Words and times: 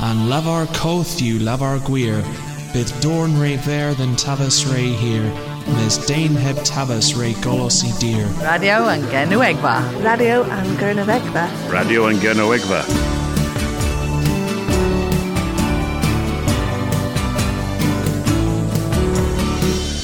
an 0.00 0.28
levar 0.28 0.66
cóthú 0.68 1.38
levar 1.40 1.78
gwir, 1.80 2.22
bid 2.72 2.92
dorn 3.00 3.32
ré 3.32 3.56
ver 3.58 3.94
than 3.94 4.14
tabas 4.16 4.64
ré 4.64 4.94
here, 4.96 5.30
Ms 5.66 5.98
Dane 6.06 6.36
heb 6.36 6.56
tabas 6.64 7.12
ré 7.14 7.34
golosí 7.42 7.92
dear. 8.00 8.26
Radio 8.42 8.88
an 8.88 9.02
Gernewegva. 9.10 9.82
Radio 10.02 10.42
an 10.44 10.66
Gernewegva. 10.76 11.70
Radio 11.70 12.06
an 12.06 12.16
Gernewegva. 12.16 13.18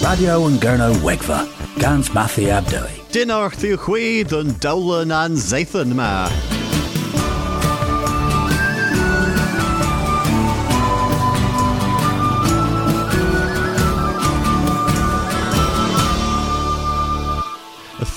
Radio 0.04 0.46
an 0.46 0.58
Gurno 0.58 0.92
Wegva, 0.96 1.48
Gans 1.78 2.12
Matthew 2.12 2.48
Abdoi. 2.48 3.10
Dinner 3.10 3.48
through 3.48 3.78
chweed 3.78 4.32
and 4.32 4.60
Dolan 4.60 5.10
and 5.10 5.36
Zathan 5.36 5.94
ma. 5.94 6.28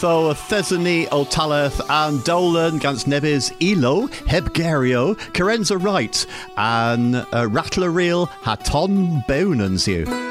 Tho 0.02 0.34
Thesany 0.34 1.08
o 1.12 1.26
Taleth 1.26 1.82
and 1.90 2.24
Dolan 2.24 2.78
gans 2.78 3.06
nebis 3.06 3.52
Elo, 3.60 4.08
Hebgario, 4.28 5.16
Kerensa 5.34 5.82
Wright, 5.82 6.26
and 6.56 7.16
uh, 7.16 7.48
Rattler 7.50 7.90
Reel 7.90 8.28
Haton 8.44 9.24
Bonans 9.28 9.88
you. 9.88 10.27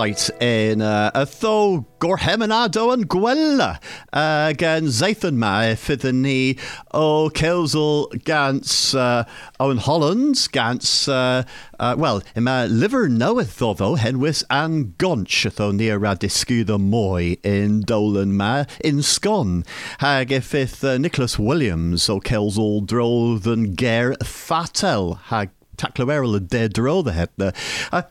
Right 0.00 0.30
in 0.40 0.80
uh, 0.80 1.10
a 1.14 1.26
tho 1.26 1.84
gorhemanado 1.98 2.90
and 2.90 3.06
gwella 3.06 3.78
uh, 4.14 4.54
gan 4.54 4.84
zaithan 4.84 5.36
ma 5.36 5.74
fydd 5.76 6.06
ni 6.14 6.56
o 6.94 7.28
Kelsel 7.28 8.06
gans 8.24 8.94
uh, 8.94 9.24
Owain 9.58 9.76
Holland 9.76 10.48
gans 10.52 11.06
uh, 11.06 11.42
uh, 11.78 11.94
well 11.98 12.22
yma 12.34 12.66
liver 12.70 13.10
tho 13.10 13.74
tho 13.74 13.96
henwys 13.96 14.42
an 14.48 14.94
gonch 14.96 15.44
tho 15.56 15.70
ni 15.70 15.90
ra 15.90 16.14
disgwyd 16.14 16.72
moy 16.80 17.36
in 17.44 17.82
Dolan 17.82 18.34
ma 18.34 18.64
in 18.82 19.02
Scon 19.02 19.64
hag 19.98 20.30
effith 20.30 20.82
uh, 20.82 20.96
Nicholas 20.96 21.38
Williams 21.38 22.08
o 22.08 22.20
Kelsel 22.20 22.80
drodd 22.80 23.44
yn 23.52 23.74
ger 23.76 24.16
fatel 24.24 25.18
hag 25.28 25.52
taclawerol 25.80 26.36
y 26.36 26.46
dedro 26.46 27.02
the 27.02 27.12
het 27.12 27.30
na. 27.38 27.52
Uh, 27.92 28.02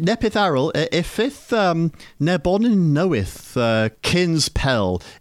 nepith 0.00 0.36
arol, 0.36 0.72
ifith 0.90 1.52
um, 1.52 1.92
nebonin 2.20 2.92
knoweth 2.94 3.56
uh, 3.56 3.88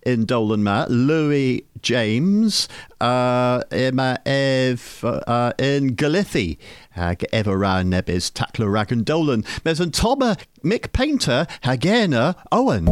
in 0.03 0.25
Dolan 0.25 0.63
ma, 0.63 0.85
Louis 0.89 1.63
James 1.81 2.67
uh, 3.01 3.61
yma 3.71 4.17
ef 4.25 5.03
uh, 5.03 5.53
in 5.57 5.95
Galithi 5.95 6.57
hag 6.91 7.25
efo 7.31 7.59
ra 7.59 7.81
nebys 7.83 8.31
taclo 8.31 8.71
rag 8.71 8.89
dolan. 9.05 9.45
Mes 9.65 9.79
yn 9.79 9.91
toma 9.91 10.35
Mick 10.63 10.91
Paynter 10.91 11.47
hagena 11.63 12.35
Owain. 12.51 12.87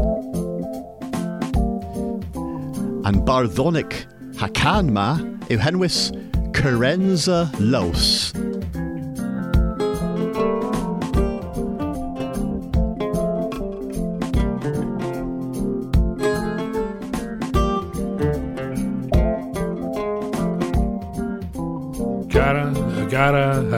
And 3.05 3.23
barddonic 3.27 4.05
hacan 4.35 4.91
ma 4.91 5.17
yw 5.49 5.59
henwys 5.59 6.11
Kerensa 6.53 7.51
Los. 7.59 8.33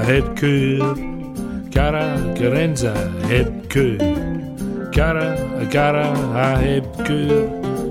Cara 0.09 0.17
a 0.17 0.21
het 0.21 0.39
cur, 0.39 0.97
cara 1.69 2.33
carenza 2.33 2.93
het 3.27 3.67
cur, 3.67 3.97
cara 4.91 5.37
a 5.61 5.65
cara 5.69 6.11
a 6.33 6.57
heb 6.57 6.85
cur, 7.05 7.45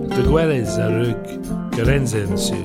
de 0.09 0.23
gweles 0.27 0.79
a 0.79 0.89
er 0.89 0.99
rug 0.99 1.25
carenza 1.77 2.19
en 2.19 2.39
su. 2.39 2.57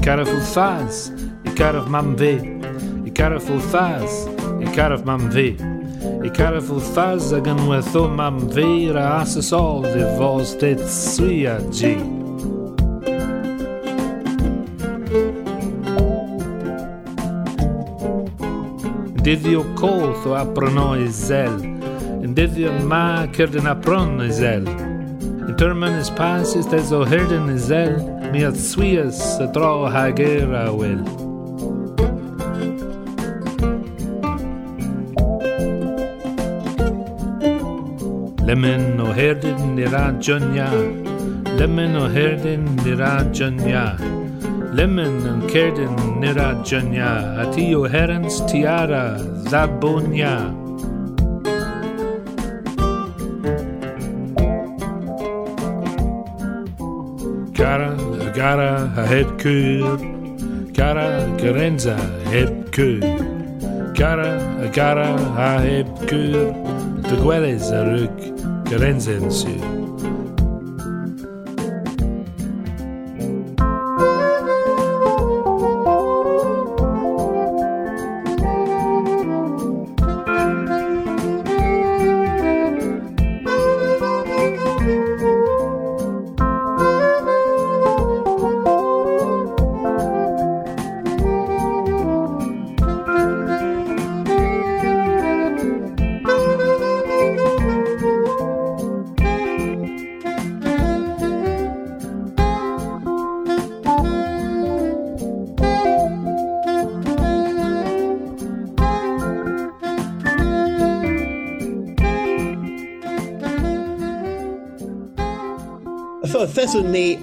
Cara 0.00 0.24
full 0.24 0.40
faz, 0.40 1.12
e 1.44 1.50
cara 1.50 1.82
mam 1.86 2.16
ve, 2.16 2.40
e 3.04 3.10
cara 3.10 3.40
full 3.40 3.60
faz, 3.60 4.26
e 4.60 4.70
cara 4.74 4.98
mam 5.04 5.30
ve. 5.30 5.56
I 6.24 6.30
careful 6.30 6.80
faz 6.80 7.32
ag 7.32 7.48
an 7.48 7.58
wetho 7.68 8.08
mam 8.08 8.38
veir 8.48 8.96
a 8.96 9.20
asas 9.20 9.52
all 9.52 9.82
de 9.82 10.04
vos 10.16 10.54
det 10.54 10.78
suia 10.88 11.58
gi. 19.36 19.36
Diddio 19.36 19.64
coltho 19.74 20.34
aprono 20.34 20.94
i 20.94 21.08
zel, 21.08 21.54
and 22.22 22.36
diddio 22.36 22.72
ma 22.84 23.26
kirden 23.32 23.66
apron 23.66 24.20
i 24.20 24.30
zel. 24.30 24.66
In 25.48 25.54
termen 25.56 25.98
is 25.98 26.10
passes 26.10 26.66
des 26.66 26.92
o 26.92 27.04
hirden 27.04 27.48
i 27.50 27.58
zel, 27.58 27.96
mi 28.32 28.44
at 28.44 28.54
suias 28.54 29.40
a 29.40 29.46
dro 29.46 29.88
hagera 29.88 30.70
will. 30.72 31.04
Lemon 38.46 39.00
o 39.00 39.12
herdyn 39.12 39.76
ni 39.76 39.84
radionia 39.84 40.68
Lemon 41.58 41.96
o 41.96 42.08
herdyn 42.08 42.64
ni 42.84 42.92
radionia 42.92 43.96
Lemon 44.72 45.26
and 45.26 45.42
cerdyn 45.50 45.94
ni 46.20 46.32
radionia 46.32 47.36
A 47.42 47.44
ti 47.52 47.74
o 47.74 47.82
herans 47.82 48.40
tiara 48.48 49.20
ddabonia 49.44 50.48
Cara, 57.52 57.90
gara 58.32 58.88
a 58.96 59.04
het 59.12 59.28
cwr 59.42 60.00
Cara, 60.72 61.06
garenza, 61.36 61.96
heb 62.32 62.72
cwr 62.72 63.92
Cara, 63.94 64.32
a 64.64 64.68
gara 64.72 65.10
a 65.36 65.60
heb 65.60 65.88
cwr 66.08 66.48
De 67.10 67.16
gweles 67.20 67.70
a 67.70 67.84
rug 67.84 68.16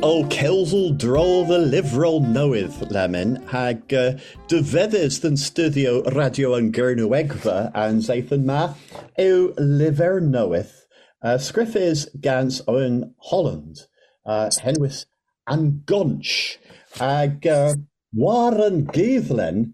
o 0.01 0.23
Kelsel 0.29 0.97
dro 0.97 1.43
the 1.43 1.57
Lifrol 1.57 2.21
Newydd, 2.21 2.89
Lemon, 2.89 3.35
hag 3.47 3.93
uh, 3.93 4.13
dyfeddys 4.47 5.17
yn 5.27 5.35
studio 5.35 5.99
radio 6.15 6.53
yn 6.55 6.69
Gernwegfa 6.71 7.71
a'n 7.75 7.99
saethyn 8.05 8.45
ma, 8.47 8.75
yw 9.19 9.49
Lifer 9.59 10.21
Newydd, 10.23 10.71
uh, 11.19 11.35
sgriffys 11.35 12.05
gans 12.23 12.61
o'n 12.71 13.01
Holland, 13.27 13.83
uh, 14.23 14.47
henwys 14.63 15.03
Angonch, 15.51 16.55
ag 17.03 17.43
uh, 17.51 17.75
war 18.15 18.55
yn 18.69 18.85
gyddlen 18.95 19.65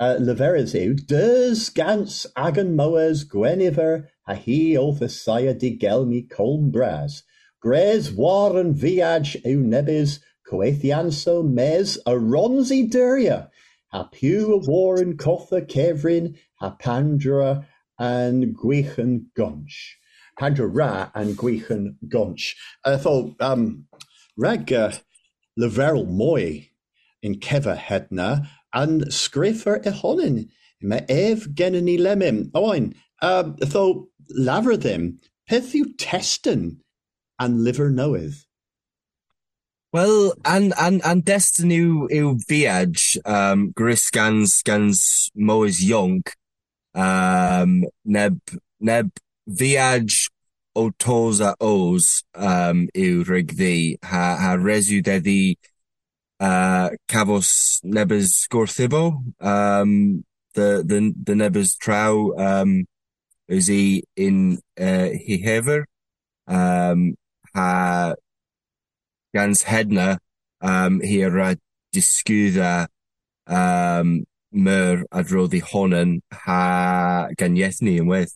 uh, 0.00 0.16
Liferys 0.16 0.72
yw, 0.80 0.96
dys 1.12 1.68
gans 1.76 2.22
agan 2.40 2.72
mowers 2.78 3.26
Gwenifer 3.28 4.06
a 4.24 4.40
hi 4.40 4.78
o 4.80 4.94
thysau 4.96 5.44
a 5.50 5.52
digelmi 5.52 6.24
Colm 6.32 6.72
Bras. 6.72 7.20
Gres 7.64 8.12
war 8.12 8.62
viage 8.74 9.36
eu 9.42 9.58
nebis 9.58 10.20
coethianso 10.46 11.42
mes 11.42 11.96
a 12.04 12.10
ronzi 12.10 12.86
duria, 12.86 13.48
ha 13.90 14.04
pew 14.12 14.52
a 14.52 14.58
war 14.58 15.00
and 15.00 15.18
cotha 15.18 15.62
kevrin, 15.62 16.36
ha 16.60 16.76
pandra 16.78 17.64
and 17.98 18.54
gwechen 18.54 19.28
gonch. 19.34 19.94
Pandra 20.38 20.68
ra 20.70 21.10
and 21.14 21.38
gwechen 21.38 21.96
gonch. 22.06 22.54
Um, 23.40 23.86
rag 24.36 24.70
uh, 24.70 24.92
leverel 25.58 26.06
moi 26.06 26.68
in 27.22 27.36
keva 27.36 27.78
hedna 27.78 28.46
and 28.74 29.04
scriffer 29.04 29.82
ehonin 29.82 30.50
me 30.82 31.00
ev 31.08 31.48
geneni 31.54 31.98
lemim. 31.98 32.50
Oin, 32.54 32.94
um, 33.22 33.56
thought 33.56 34.06
lavra 34.36 34.76
them, 34.76 35.18
peth 35.48 35.72
you 35.72 35.94
testen 35.94 36.80
and 37.38 37.64
liver 37.64 37.90
knoweth? 37.90 38.46
Well, 39.92 40.34
and 40.44 40.74
and 40.76 41.24
destiny 41.24 41.78
yw 41.78 42.40
viage 42.48 43.16
um, 43.24 43.70
gris 43.70 44.10
gans 44.10 44.60
gans 44.62 45.30
Moes 45.36 45.84
Young 45.84 46.24
um, 46.94 47.84
neb 48.04 48.40
neb 48.80 49.10
viage 49.46 50.30
o 50.74 50.90
tos 50.98 51.40
os 51.60 52.24
um, 52.34 52.88
yw 52.92 53.22
rig 53.28 53.54
ddi 53.54 53.96
ha, 54.02 54.36
ha 54.36 54.56
resu 54.56 55.00
deddi 55.00 55.54
uh, 56.40 56.90
cafos 57.08 57.80
nebys 57.84 58.48
gwrthibo 58.50 59.22
um, 59.40 60.24
the 60.54 60.82
the 60.84 61.14
the 61.22 61.34
nebys 61.34 61.76
traw 61.76 62.34
um, 62.36 62.84
is 63.46 63.68
he 63.68 64.02
in 64.16 64.58
uh, 64.80 65.10
he 65.10 65.38
hever 65.38 65.86
um, 66.48 67.14
gans 69.34 69.64
hedna 69.64 70.18
um, 70.60 71.00
hi 71.00 71.24
ra 71.24 71.54
disgwydda 71.94 72.86
um, 73.46 74.24
myr 74.52 75.04
adroddi 75.12 75.60
honan 75.62 76.20
ha 76.46 77.28
ganyethni 77.38 77.98
yn 78.00 78.10
wedd. 78.10 78.34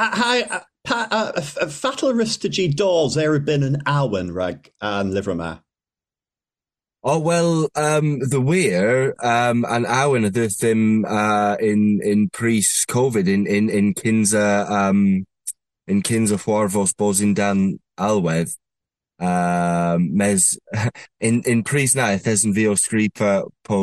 Ha, 0.00 0.64
pa, 0.84 1.06
uh, 1.10 1.40
fatal 1.40 2.14
ristagy 2.16 2.68
dolls 2.74 3.16
erbyn 3.16 3.66
yn 3.66 3.82
awen 3.86 4.32
rag 4.34 4.70
an 4.80 5.12
lyfr 5.16 5.36
yma? 5.36 5.50
Oh 7.02 7.18
well, 7.18 7.68
um, 7.76 8.18
the 8.18 8.40
weir 8.40 9.14
um, 9.24 9.64
an 9.64 9.86
awen 9.86 10.28
dwth 10.28 10.58
ddim 10.60 11.04
uh, 11.08 11.56
in 11.56 12.00
in 12.04 12.28
pris 12.28 12.84
COVID 12.88 13.28
in 13.28 13.46
in 13.46 13.70
in 13.70 13.94
kinza 13.94 14.68
um, 14.68 15.24
in 15.90 16.02
kinza 16.06 16.38
chwarfos 16.38 16.94
bos 16.96 17.20
in 17.20 17.34
dan 17.34 17.78
alwedd 17.98 18.54
um, 19.18 20.06
mes 20.16 20.58
in 21.28 21.42
in 21.46 21.62
pris 21.62 21.94
na 21.98 22.10
eth 22.16 22.28
yn 22.46 22.54
fi 22.56 22.66
o 22.70 22.76
po 23.66 23.80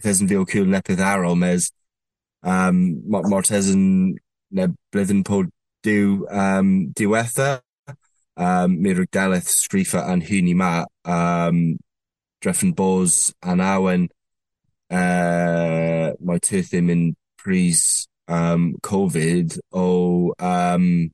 eth 0.00 0.22
yn 0.22 0.30
fi 0.30 0.38
o 0.40 0.46
cwl 0.48 1.36
mes 1.42 1.70
um, 2.42 2.80
mor 3.10 3.50
yn 3.74 3.84
ne 4.54 4.68
blwyddyn 4.92 5.24
po 5.26 5.44
diw 5.84 6.24
um, 6.30 6.72
diwetha 6.96 7.50
um, 8.36 8.78
mi 8.80 8.94
daleth 9.12 9.50
sgrifa 9.50 10.06
an 10.12 10.22
ma 10.56 10.84
um, 11.04 11.76
dreffen 12.40 12.74
bos 12.74 13.32
an 13.42 13.60
awen 13.60 14.08
uh, 14.90 16.12
mae 16.20 16.40
tyth 16.44 16.70
ddim 16.70 16.90
yn 16.94 17.04
pris 17.40 18.06
um, 18.28 18.74
Covid. 18.82 19.58
O 19.72 20.32
um, 20.38 21.10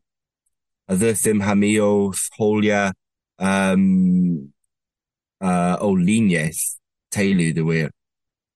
a 0.91 0.97
ddyth 0.99 1.23
ddim 1.23 1.43
hami 1.47 1.75
o 1.79 1.91
holia 2.37 2.93
um, 3.39 4.53
uh, 5.41 5.77
o 5.81 5.93
liniaeth 5.95 6.63
teulu 7.15 7.51
dy 7.55 7.67
wir 7.69 7.91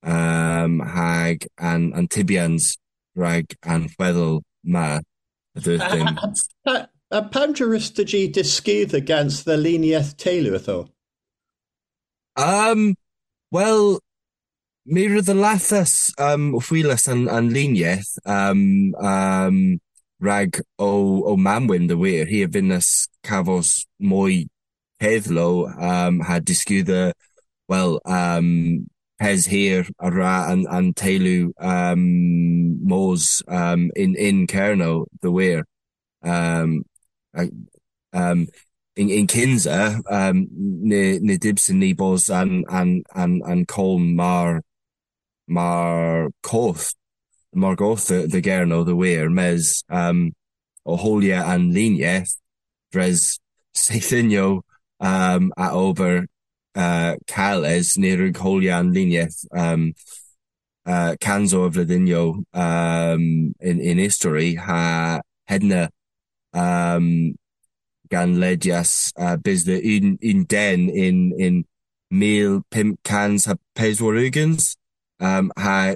um, 0.02 0.80
hag 0.80 1.46
an, 1.58 1.92
an 1.94 2.08
tibians 2.08 2.74
rag 3.14 3.54
an 3.62 3.86
chweddol 3.92 4.40
ma 4.64 4.88
a 5.56 5.60
ddyth 5.60 5.86
ddim. 5.92 6.88
A 7.14 7.22
pam 7.22 7.54
juristagy 7.54 8.26
disgydd 8.32 8.92
against 8.92 9.44
the 9.44 9.56
liniaeth 9.56 10.16
teulu 10.18 10.58
ytho? 10.58 10.78
Um, 12.34 12.96
well, 13.52 14.00
mi 14.84 15.06
roedd 15.12 15.30
y 15.30 15.36
lathas 15.38 15.94
um, 16.18 16.50
chwilas 16.58 17.06
an, 17.12 17.28
an 17.30 17.52
liniaeth 17.54 18.16
um, 18.26 18.64
um, 18.98 19.60
rag 20.21 20.61
o, 20.78 21.23
o 21.25 21.37
mamwyn 21.37 21.88
dy 21.88 21.97
wir. 21.99 22.26
Hi 22.26 22.44
a 22.44 22.49
fynas 22.49 23.09
cafos 23.25 23.85
mwy 24.00 24.47
heddlo 25.02 25.68
um, 25.80 26.21
ha 26.21 26.40
disgwydda, 26.40 27.12
well, 27.68 28.00
um, 28.04 28.88
pes 29.18 29.47
hir 29.47 29.87
a 29.99 30.11
ra 30.11 30.50
an, 30.50 30.66
an 30.71 30.94
um, 31.59 32.87
mos 32.87 33.42
um, 33.49 33.90
in, 33.97 34.14
in 34.16 34.47
Cerno 34.47 35.06
dy 35.23 35.28
wir. 35.28 35.64
Um, 36.23 36.85
um, 38.12 38.49
in, 38.97 39.11
in 39.11 39.26
Kinza, 39.26 40.00
um, 40.09 40.47
ne, 40.50 41.18
ne 41.18 41.37
dibsen 41.37 41.76
ni 41.76 41.92
bos 41.92 42.30
an, 42.30 42.64
an, 42.71 43.02
an, 43.14 43.42
an 43.44 43.66
colm 43.66 44.14
mar, 44.14 44.62
mar 45.49 46.30
koth, 46.42 46.94
mar 47.54 47.76
the, 47.76 48.26
the 48.30 48.42
gerno 48.42 48.84
the 48.84 48.96
weir, 48.96 49.30
mes, 49.30 49.82
um, 49.88 50.32
o 50.84 50.96
holia 50.96 51.44
an 51.46 51.73
linieth, 51.73 52.37
dres 52.92 53.38
seithinio, 53.75 54.62
um, 55.00 55.52
a 55.56 55.70
ober, 55.70 56.26
uh, 56.75 57.16
cales, 57.26 57.96
nirug 57.96 58.37
holia 58.37 58.80
an 58.80 58.92
linieth, 58.92 59.46
um, 59.52 59.92
uh, 60.87 61.14
canzo 61.20 61.66
of 61.66 61.75
Ladinho, 61.75 62.44
um, 62.52 63.54
in, 63.61 63.80
in 63.80 63.99
history, 63.99 64.54
ha, 64.54 65.20
hedna, 65.49 65.88
um, 66.52 67.34
gan 68.08 68.37
ledias 68.37 69.12
uh, 69.18 69.37
bys 69.37 69.64
de 69.64 69.80
un, 69.96 70.18
un 70.23 70.44
den 70.44 70.88
in, 70.88 71.32
in 71.38 71.64
mil 72.11 72.62
pimp 72.70 73.02
cans 73.02 73.46
ha 73.46 73.54
peswarugans 73.75 74.76
um, 75.20 75.50
ha 75.58 75.94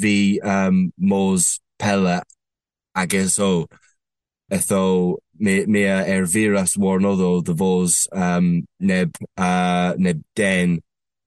fi 0.00 0.40
um, 0.42 0.90
mos 0.96 1.60
pella 1.78 2.22
agos 2.94 3.38
o 3.38 3.66
etho 4.50 5.18
me, 5.38 5.66
me 5.66 5.84
er 5.84 6.26
viras 6.26 6.76
warnoddo 6.76 7.42
de 7.42 7.52
vos 7.52 8.08
um, 8.12 8.64
neb, 8.80 9.10
uh, 9.36 9.94
neb 9.98 10.22
den 10.34 10.80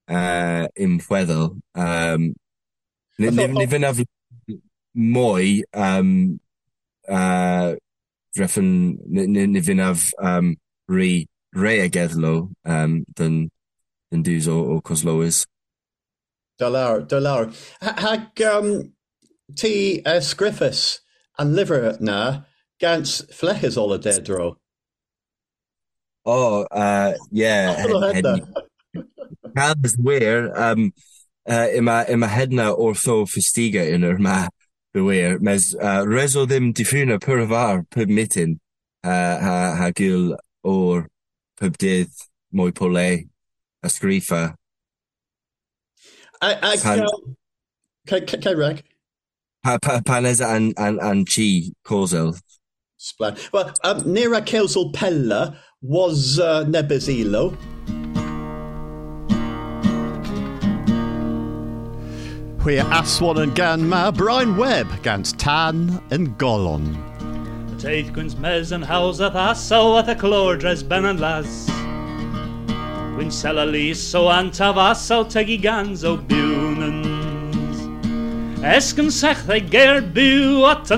uh, 0.10 0.68
im 0.76 1.00
chweddol 1.00 1.58
um, 1.76 2.34
ne, 3.20 3.30
ne, 3.30 3.48
ne, 3.48 3.68
um, 5.74 6.40
uh, 7.08 7.76
dreffen 8.36 8.98
ni 9.08 9.62
finnaf 9.62 10.12
um, 10.20 10.56
re 10.88 11.28
re 11.54 11.82
a 11.82 11.90
gedlo 11.90 12.52
um, 12.66 13.06
than 13.16 13.50
than 14.10 14.24
dus 14.24 14.48
o, 14.48 14.76
o 14.76 14.82
Coslois. 14.82 15.46
Da 16.62 17.20
lawr. 17.20 17.54
Hag 17.82 18.42
um, 18.42 18.94
ti 19.56 20.02
uh, 20.06 20.20
sgriffus 20.20 21.00
an 21.38 21.56
liver 21.56 21.98
na 22.00 22.42
gans 22.80 23.22
flechus 23.34 23.78
ola 23.78 23.98
dedro? 23.98 24.56
Oh, 26.26 26.68
uh, 26.72 27.14
yeah. 27.32 27.86
Cal 29.58 29.76
is 29.84 29.98
weir, 29.98 30.54
um, 30.56 30.94
uh, 31.50 31.68
ima, 31.74 32.06
ima 32.08 32.28
hedna 32.28 32.78
ortho 32.78 33.26
fistiga 33.28 33.92
in 33.92 34.04
er 34.04 34.18
ma. 34.18 34.48
beweer 34.94 35.40
mes 35.40 35.74
uh, 35.76 36.04
reso 36.04 36.46
ddim 36.46 36.74
diffuna 36.74 37.20
pur 37.20 37.40
a 37.40 37.84
pub 37.90 38.10
mitin 38.10 38.60
uh, 39.04 39.38
ha, 39.40 39.76
ha 39.76 39.92
gil 39.92 40.36
o'r 40.64 41.08
pub 41.60 41.78
dydd 41.78 42.12
mwy 42.54 42.74
pole 42.76 43.10
a 43.84 43.88
sgrifa. 43.88 44.56
Cairag? 48.08 48.82
Pan 50.06 50.26
is 50.26 50.42
an, 50.42 50.74
and, 50.78 51.00
an 51.00 51.26
chi 51.26 51.72
causal. 51.84 52.36
Splan. 53.00 53.52
Well, 53.52 53.74
um, 53.84 54.14
Nera 54.14 54.42
Kelsel 54.42 54.92
Pella 54.94 55.58
was 55.82 56.40
uh, 56.40 56.66
Nebezilo. 56.66 57.58
Hwy 62.62 62.78
aswan 62.92 63.40
and 63.40 63.56
gan 63.56 63.90
ma 63.90 64.12
Brian 64.12 64.56
Webb 64.56 64.88
gant 65.02 65.38
tan 65.40 66.00
yn 66.12 66.36
golon. 66.38 66.94
Teith 67.82 68.14
gwyns 68.14 68.38
mes 68.38 68.70
yn 68.72 68.86
haws 68.86 69.20
a 69.20 69.32
thaso 69.32 69.98
at 69.98 70.14
y 70.14 70.14
clordres 70.14 70.88
ben 70.88 71.06
and 71.06 71.20
las. 71.20 71.81
Gwyn 73.22 73.30
sela 73.30 73.72
lis 73.72 74.16
o 74.16 74.24
antaf 74.34 74.78
asal 74.78 75.26
tegi 75.26 75.56
gans 75.62 76.04
o 76.04 76.18
biwnans. 76.18 77.78
Esgyn 78.66 79.12
sech 79.12 79.44
ddau 79.46 79.60
ger 79.70 80.02
byw 80.16 80.66
at 80.72 80.90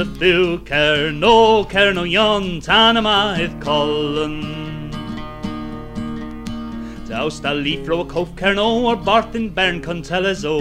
y 0.00 0.06
byw 0.22 0.64
cer 0.64 1.12
no 1.12 1.64
cer 1.64 1.92
no 1.92 2.06
ion 2.08 2.62
tan 2.64 2.96
yma 2.96 3.36
idd 3.44 3.60
colon. 3.60 4.40
Daus 7.10 7.40
da 7.44 7.52
lifro 7.52 8.00
a 8.00 8.06
cof 8.06 8.32
cerno 8.40 8.88
or 8.88 8.96
barthin 8.96 9.50
bern 9.52 9.82
conteles 9.82 10.46
o. 10.46 10.58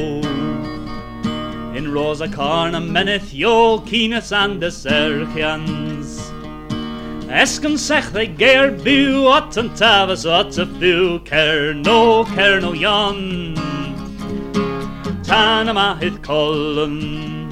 In 1.77 1.93
rosa 1.93 2.27
carna 2.27 2.81
meneth 2.81 3.33
yo 3.33 3.79
keenus 3.88 4.33
and 4.33 4.62
the 4.62 4.67
serchians. 4.67 6.37
Esken 7.29 7.77
sech 7.77 8.05
they 8.13 8.25
geir 8.25 8.72
bu 8.72 9.27
at 9.27 9.57
an 9.57 9.69
tavas 9.72 10.25
at 10.25 10.57
a 10.57 10.65
fu 10.65 11.19
cerno 11.19 12.25
cerno 12.25 12.72
yon. 12.74 13.53
Tanama 15.24 16.00
hith 16.01 16.22
column. 16.22 17.50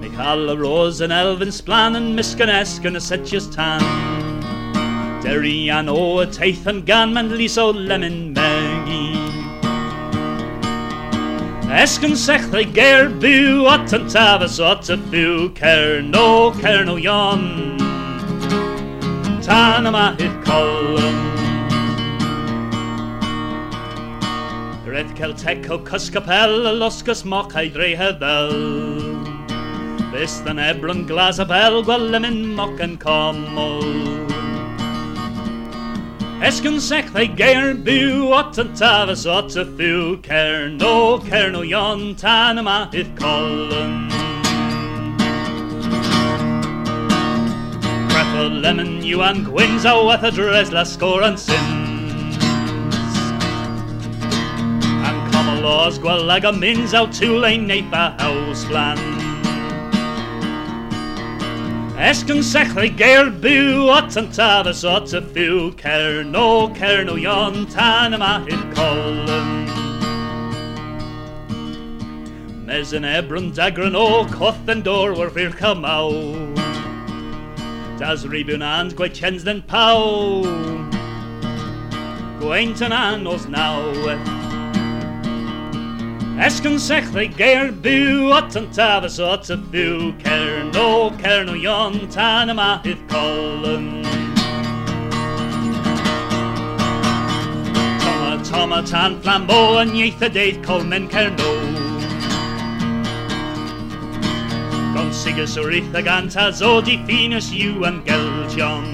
Michal 0.00 0.58
Rose 0.58 1.00
and 1.02 1.12
Elvin 1.12 1.50
Splan 1.50 1.94
and 1.94 2.18
Miskan 2.18 2.48
Esken 2.48 2.96
a 2.96 2.98
setjes 2.98 3.54
tan. 3.54 3.80
Derry 5.22 5.70
an 5.70 5.88
o 5.88 6.18
a 6.18 6.26
teith 6.26 6.66
an 6.66 6.82
ganman 6.82 7.30
lís 7.30 7.56
o 7.56 7.70
lemon 7.70 8.34
megi. 8.34 9.14
Esken 11.70 12.16
sech 12.16 12.50
the 12.50 12.64
ger 12.64 13.08
bu 13.08 13.68
at 13.68 13.92
an 13.92 14.06
tavas 14.06 14.58
at 14.58 14.90
a 14.90 14.96
fu 14.96 15.54
cer 15.54 16.02
no 16.02 16.52
cer 16.54 16.84
no 16.84 16.96
yon. 16.96 17.85
Tanama 19.46 20.18
hith 20.20 20.44
column. 20.44 21.20
Red 24.84 25.06
Celteco 25.14 25.84
Cuscapel, 25.84 26.76
Loscus 26.80 27.24
moch 27.24 27.52
dre 27.52 27.94
hedel. 27.94 28.50
This 30.10 30.40
than 30.40 30.56
Ebron 30.56 31.06
Glasabel, 31.06 31.84
Gwelemin 31.84 32.56
moch 32.56 32.80
and 32.80 32.98
commol. 32.98 33.82
Esken 36.42 36.80
sech 36.80 37.12
they 37.12 37.28
geir 37.28 37.74
bu 37.74 38.34
at 38.34 38.58
an 38.58 38.74
tafas 38.74 39.26
at 39.32 39.54
a 39.54 39.64
fu 39.64 40.20
Cer 40.24 40.70
no 40.70 41.20
cer 41.20 41.52
no 41.52 41.62
yon 41.62 42.16
tan 42.16 42.56
yma 42.56 42.90
a 48.36 48.48
lemon, 48.48 49.02
you 49.02 49.22
and 49.22 49.44
Gwyn's 49.44 49.84
a 49.84 50.04
worth 50.04 50.22
a 50.22 50.30
dress, 50.30 50.92
score 50.92 51.22
and 51.22 51.38
sins. 51.38 52.36
And 55.06 55.32
common 55.32 55.62
laws, 55.62 55.98
Gwallaga 55.98 56.56
mins 56.58 56.92
out 56.94 57.12
to 57.14 57.38
lane 57.38 57.66
nape 57.66 57.92
house 57.92 58.64
plan. 58.66 58.98
Esken 61.96 62.42
sechly 62.42 62.94
geir 62.94 63.30
bu 63.30 63.90
at 63.90 64.16
an 64.16 64.28
tafas 64.28 64.84
at 64.84 65.14
a 65.14 65.22
few 65.22 65.74
cer 65.78 66.22
no 66.22 66.68
cer 66.74 67.04
no 67.04 67.14
yon 67.16 67.64
tan 67.66 68.12
yma 68.12 68.44
hyn 68.44 68.74
column. 68.74 69.64
Mes 72.66 72.92
yn 72.92 73.08
ebrwn 73.08 73.48
dagran 73.56 73.96
o 73.96 74.26
coth 74.36 74.68
yn 74.68 74.84
dor 74.84 75.16
war 75.16 75.30
fyr 75.30 75.56
camaw. 75.56 76.55
Das 77.98 78.26
ribwn 78.26 78.60
and 78.60 78.94
gwe 78.94 79.08
chens 79.08 79.42
den 79.44 79.62
paw 79.62 80.42
Gweint 82.38 82.82
yn 82.84 82.92
anos 82.92 83.46
naw. 83.48 83.80
Esken 86.36 86.78
sech 86.78 87.08
they 87.14 87.28
geir 87.28 87.72
bu 87.72 88.30
at 88.36 88.54
an 88.54 88.68
tafas 88.68 89.16
at 89.18 89.48
a 89.48 89.56
fu 89.72 90.12
Cer 90.22 90.64
no 90.74 91.10
cer 91.22 91.44
no 91.44 91.54
yon 91.54 91.96
tan 92.10 92.52
yma 92.52 92.68
hydd 92.84 93.00
colyn 93.08 94.04
Toma 98.04 98.44
toma 98.44 98.82
tan 98.92 99.18
flambo 99.22 99.80
yn 99.80 99.96
ieith 99.96 100.28
y 100.28 100.32
deith 100.36 100.62
colmen 100.68 101.08
cer 101.08 101.32
no 101.40 101.85
Gon 104.96 105.10
sigus 105.12 105.58
o'r 105.60 105.74
eitha 105.76 106.00
gant 106.00 106.34
a 106.40 106.46
zo 106.58 106.80
di 106.80 106.94
finas 107.04 107.50
yw 107.52 107.82
yn 107.84 107.98
geltion 108.06 108.86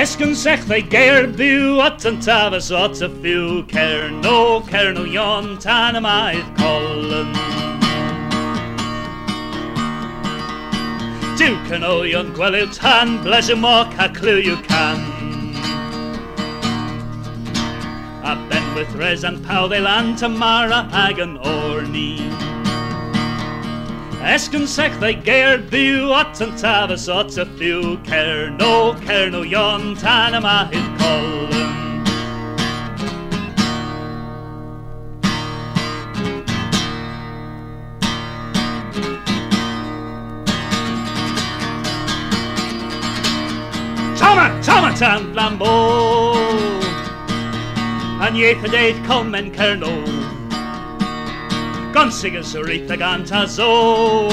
Esken 0.00 0.34
sech 0.34 0.64
they 0.66 0.82
geir 0.82 1.28
bu 1.38 1.78
at 1.84 2.04
an 2.10 2.18
tafas 2.18 2.72
at 2.74 3.02
a 3.06 3.08
fu 3.08 3.62
Cer 3.70 4.10
no 4.10 4.62
cer 4.70 4.92
no 4.96 5.04
yon 5.04 5.58
tan 5.62 6.00
yma 6.00 6.16
hydd 6.32 6.50
colyn 6.58 7.30
Duke 11.38 11.78
yn 11.78 11.86
o 11.86 11.94
yon 12.14 12.34
gwelyw 12.34 12.66
tan 12.74 13.20
Bles 13.22 13.54
y 13.54 13.58
moc 13.66 13.94
a 13.98 14.10
clyw 14.18 14.42
you 14.42 14.56
can. 14.66 15.06
A 18.26 18.34
ben 18.50 18.59
with 18.74 18.94
res 18.94 19.24
and 19.24 19.44
pow 19.44 19.66
they 19.66 19.80
land 19.80 20.18
Tamara 20.18 20.88
ag 20.92 21.18
an 21.18 21.38
orni 21.38 22.18
Esken 24.20 24.66
sech 24.66 24.98
they 25.00 25.14
geir 25.14 25.58
bu 25.58 26.12
at 26.12 26.40
an 26.40 26.50
tafas 26.52 27.08
at 27.08 27.36
a 27.38 27.46
fu 27.46 27.98
Cer 28.06 28.50
no 28.50 28.94
cer 29.06 29.30
no 29.30 29.42
yon 29.42 29.96
tan 29.96 30.34
yma 30.34 30.70
hydd 30.70 30.98
colyn 30.98 31.68
Tama, 44.18 44.62
tama 44.62 44.96
tan 44.96 45.32
flambo 45.32 46.29
An 48.30 48.36
ieith 48.38 48.62
y 48.62 48.68
deith 48.70 48.98
comen 49.08 49.48
cerno 49.50 49.88
Gon 51.90 52.12
sigus 52.14 52.52
eitha 52.54 52.96
gant 52.96 53.32
a 53.34 53.40
zo 53.50 54.28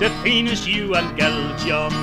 Dy 0.00 0.08
finis 0.22 0.62
yw 0.64 0.94
an 0.96 1.10
geltion 1.18 1.98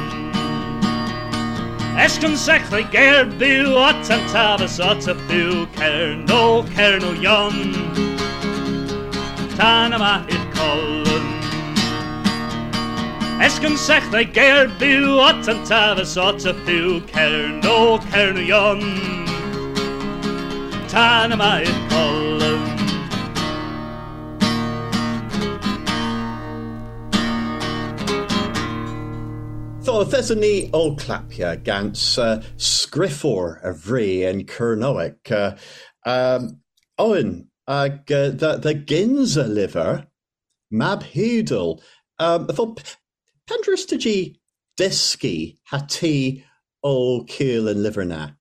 Esgon 2.05 2.37
sech 2.37 2.69
geir 2.91 3.25
bu 3.25 3.79
at 3.87 4.11
an 4.13 4.21
tafas 4.29 4.77
at 4.77 5.07
a 5.07 5.15
fu 5.25 5.65
Cer 5.79 6.13
no 6.27 6.61
cer 6.75 6.99
no 6.99 7.11
yon 7.25 7.73
Tan 9.57 9.97
yma 9.97 10.13
hydd 10.29 10.47
colyn 10.53 11.27
Esgon 13.41 13.75
sech 13.75 14.05
they 14.11 14.25
geir 14.25 14.67
bu 14.77 15.19
at 15.31 15.47
an 15.47 15.65
tafas 15.65 16.15
at 16.29 16.45
a 16.45 16.53
fu 16.61 17.01
Cer 17.11 17.47
no 17.63 17.97
no 18.13 18.49
yon 18.53 19.24
Hydd 20.95 21.89
colyn 21.89 22.61
Tho 29.83 30.05
thesa 30.05 30.37
ni 30.37 30.69
o 30.71 30.95
clapia 30.95 31.61
gans 31.61 32.17
uh, 32.17 32.41
sgriffor 32.55 33.59
a 33.61 33.73
vri 33.73 34.23
yn 34.23 34.45
Cernoic. 34.45 35.29
Uh, 35.29 35.57
um, 36.09 36.61
Owain, 36.97 37.49
ag 37.67 38.09
uh, 38.09 38.29
the, 38.29 38.57
the 38.63 38.73
Ginza 38.73 39.49
liver, 39.53 40.07
mab 40.71 41.03
hydl. 41.03 41.81
Um, 42.19 42.47
tho 42.47 42.73
gi 43.99 44.39
disgi 44.79 45.57
hati 45.65 46.45
o 46.83 47.25
cil 47.25 47.67
yn. 47.67 48.37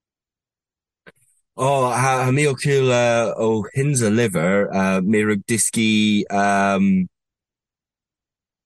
Oh, 1.56 2.30
mi 2.32 2.46
uh, 2.48 3.32
o 3.36 3.64
Hinza 3.76 4.10
liver, 4.10 4.68
uh, 4.74 5.00
mi 5.00 5.20
rwg 5.22 5.44
disgi, 5.46 6.24
um, 6.28 7.06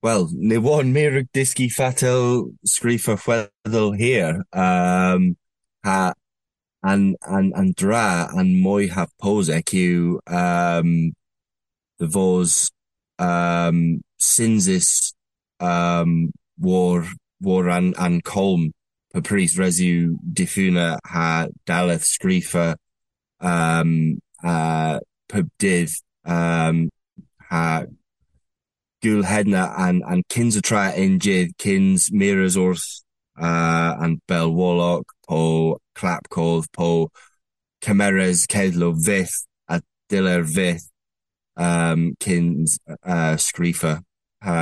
wel, 0.02 0.30
ni 0.32 0.56
wan 0.56 0.90
mi 0.94 1.02
rwg 1.02 1.28
disgi 1.34 1.68
fatel 1.68 2.54
sgrifa 2.64 3.18
chweddol 3.20 3.94
here, 3.94 4.42
um, 4.54 5.36
ha, 5.84 6.14
an, 6.82 7.16
an, 7.28 7.52
an 7.54 7.74
dra, 7.76 8.30
an 8.32 8.56
mwy 8.56 8.88
ha 8.88 9.06
posec 9.20 9.74
yw, 9.76 10.16
um, 10.26 11.12
the 11.98 12.06
vos, 12.06 12.70
um, 13.18 14.00
um, 15.60 16.32
war, 16.58 17.04
war 17.42 17.68
an, 17.68 17.92
an 17.98 18.22
colm, 18.22 18.72
papris 19.14 19.56
resu 19.58 20.16
Difuna 20.32 20.98
ha 21.04 21.46
daleth 21.66 22.04
sgrifa 22.04 22.76
um, 23.40 24.18
uh, 24.42 24.98
pub 25.28 25.48
dydd 25.58 25.90
um, 26.24 26.88
ha 27.50 27.84
gŵl 29.04 29.24
hedna 29.24 29.72
and 29.78 30.02
an 30.06 30.22
cyns 30.28 30.58
y 30.58 30.62
tra 30.68 30.84
un 31.04 31.18
dydd 31.18 31.54
cyns 31.62 32.10
mirrors 32.12 32.58
wrth 32.58 32.86
uh, 33.38 33.94
an 34.04 34.20
bel 34.26 34.52
wollock 34.52 35.14
po 35.28 35.78
clap 35.94 36.28
codd 36.28 36.66
po 36.72 36.90
cymeres 37.84 38.44
cedlo 38.52 38.92
fydd 39.08 39.34
a 39.68 39.80
diler 40.10 40.44
fydd 40.56 40.84
um, 41.56 42.12
cyns 42.20 42.78
uh, 43.02 43.36
sgrifa 43.48 43.98
ha 44.42 44.58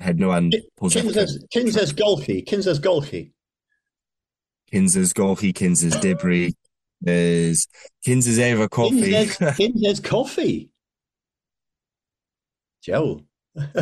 hedno 0.00 0.36
an 0.36 0.50
Kins 1.50 1.76
as 1.76 1.92
golchi, 1.92 2.46
kins 2.46 2.66
as 2.66 2.80
golchi. 2.80 3.32
Kinz's 4.70 5.12
golchi, 5.12 5.52
Kinz's 5.52 5.96
debris, 5.96 6.54
there's 7.00 7.66
Kinz's 8.04 8.38
Ava 8.38 8.68
coffee. 8.68 9.26
Kins 9.56 9.86
as 9.86 10.00
coffee. 10.00 10.70
Joe. 12.82 13.22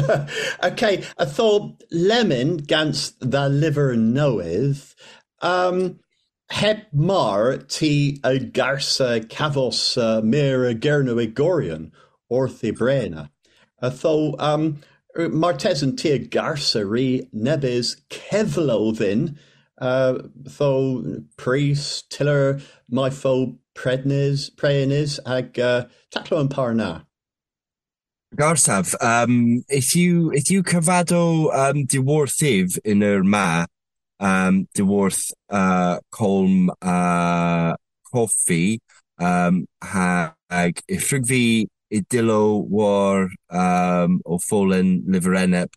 okay, 0.64 1.04
I 1.18 1.24
thought 1.24 1.84
lemon 1.90 2.56
gans 2.56 3.12
the 3.20 3.48
liver 3.48 3.94
noeth. 3.96 4.94
Um, 5.40 6.00
heb 6.50 6.86
mar 6.92 7.58
ti 7.58 8.18
a 8.24 8.38
garsa 8.38 9.20
cavos 9.26 10.00
uh, 10.00 10.22
mira 10.22 10.74
gerno 10.74 11.24
egorion 11.24 11.92
orthi 12.32 12.72
brena. 12.72 13.28
I 13.80 13.90
thought 13.90 14.40
um, 14.40 14.80
Martes 15.18 15.82
and 15.82 15.98
tia 15.98 16.20
garsa 16.20 16.88
ri 16.88 17.28
nebis 17.34 18.00
kevlo 18.08 18.96
then. 18.96 19.38
Uh, 19.80 20.18
tho 20.34 21.22
priest 21.36 22.10
tiller 22.10 22.60
my 22.88 23.10
fo 23.10 23.56
prednis 23.74 24.50
prenis 24.54 25.18
ag 25.26 25.58
uh, 25.58 25.86
taclo 26.12 26.40
and 26.40 26.50
parna. 26.50 27.04
Garsaf, 28.36 28.94
um, 29.02 29.62
if 29.68 29.96
you 29.96 30.30
if 30.32 30.50
you 30.50 30.62
cavado 30.62 31.52
um 31.54 31.86
diworthiv 31.86 32.78
in 32.84 33.02
er 33.02 33.24
ma 33.24 33.66
um 34.20 34.68
diworth 34.76 35.32
uh 35.50 35.98
colm 36.12 36.68
uh 36.82 37.74
coffee 38.12 38.80
um 39.18 39.66
hag 39.82 40.34
idilo 41.92 42.64
war 42.68 43.28
um 43.50 44.20
o 44.24 44.38
folen 44.38 45.02
liverenep 45.06 45.70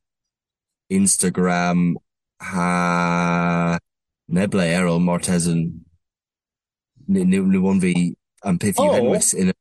Instagram 0.91 1.95
ha 2.41 3.80
neble 4.30 4.63
erol 4.78 5.00
Martezen 5.00 5.82
nu 7.08 7.62
one 7.63 7.80
peth 8.60 8.80
i 8.80 8.88
Oh. 8.88 8.93
fenwys 8.93 9.34
in 9.34 9.52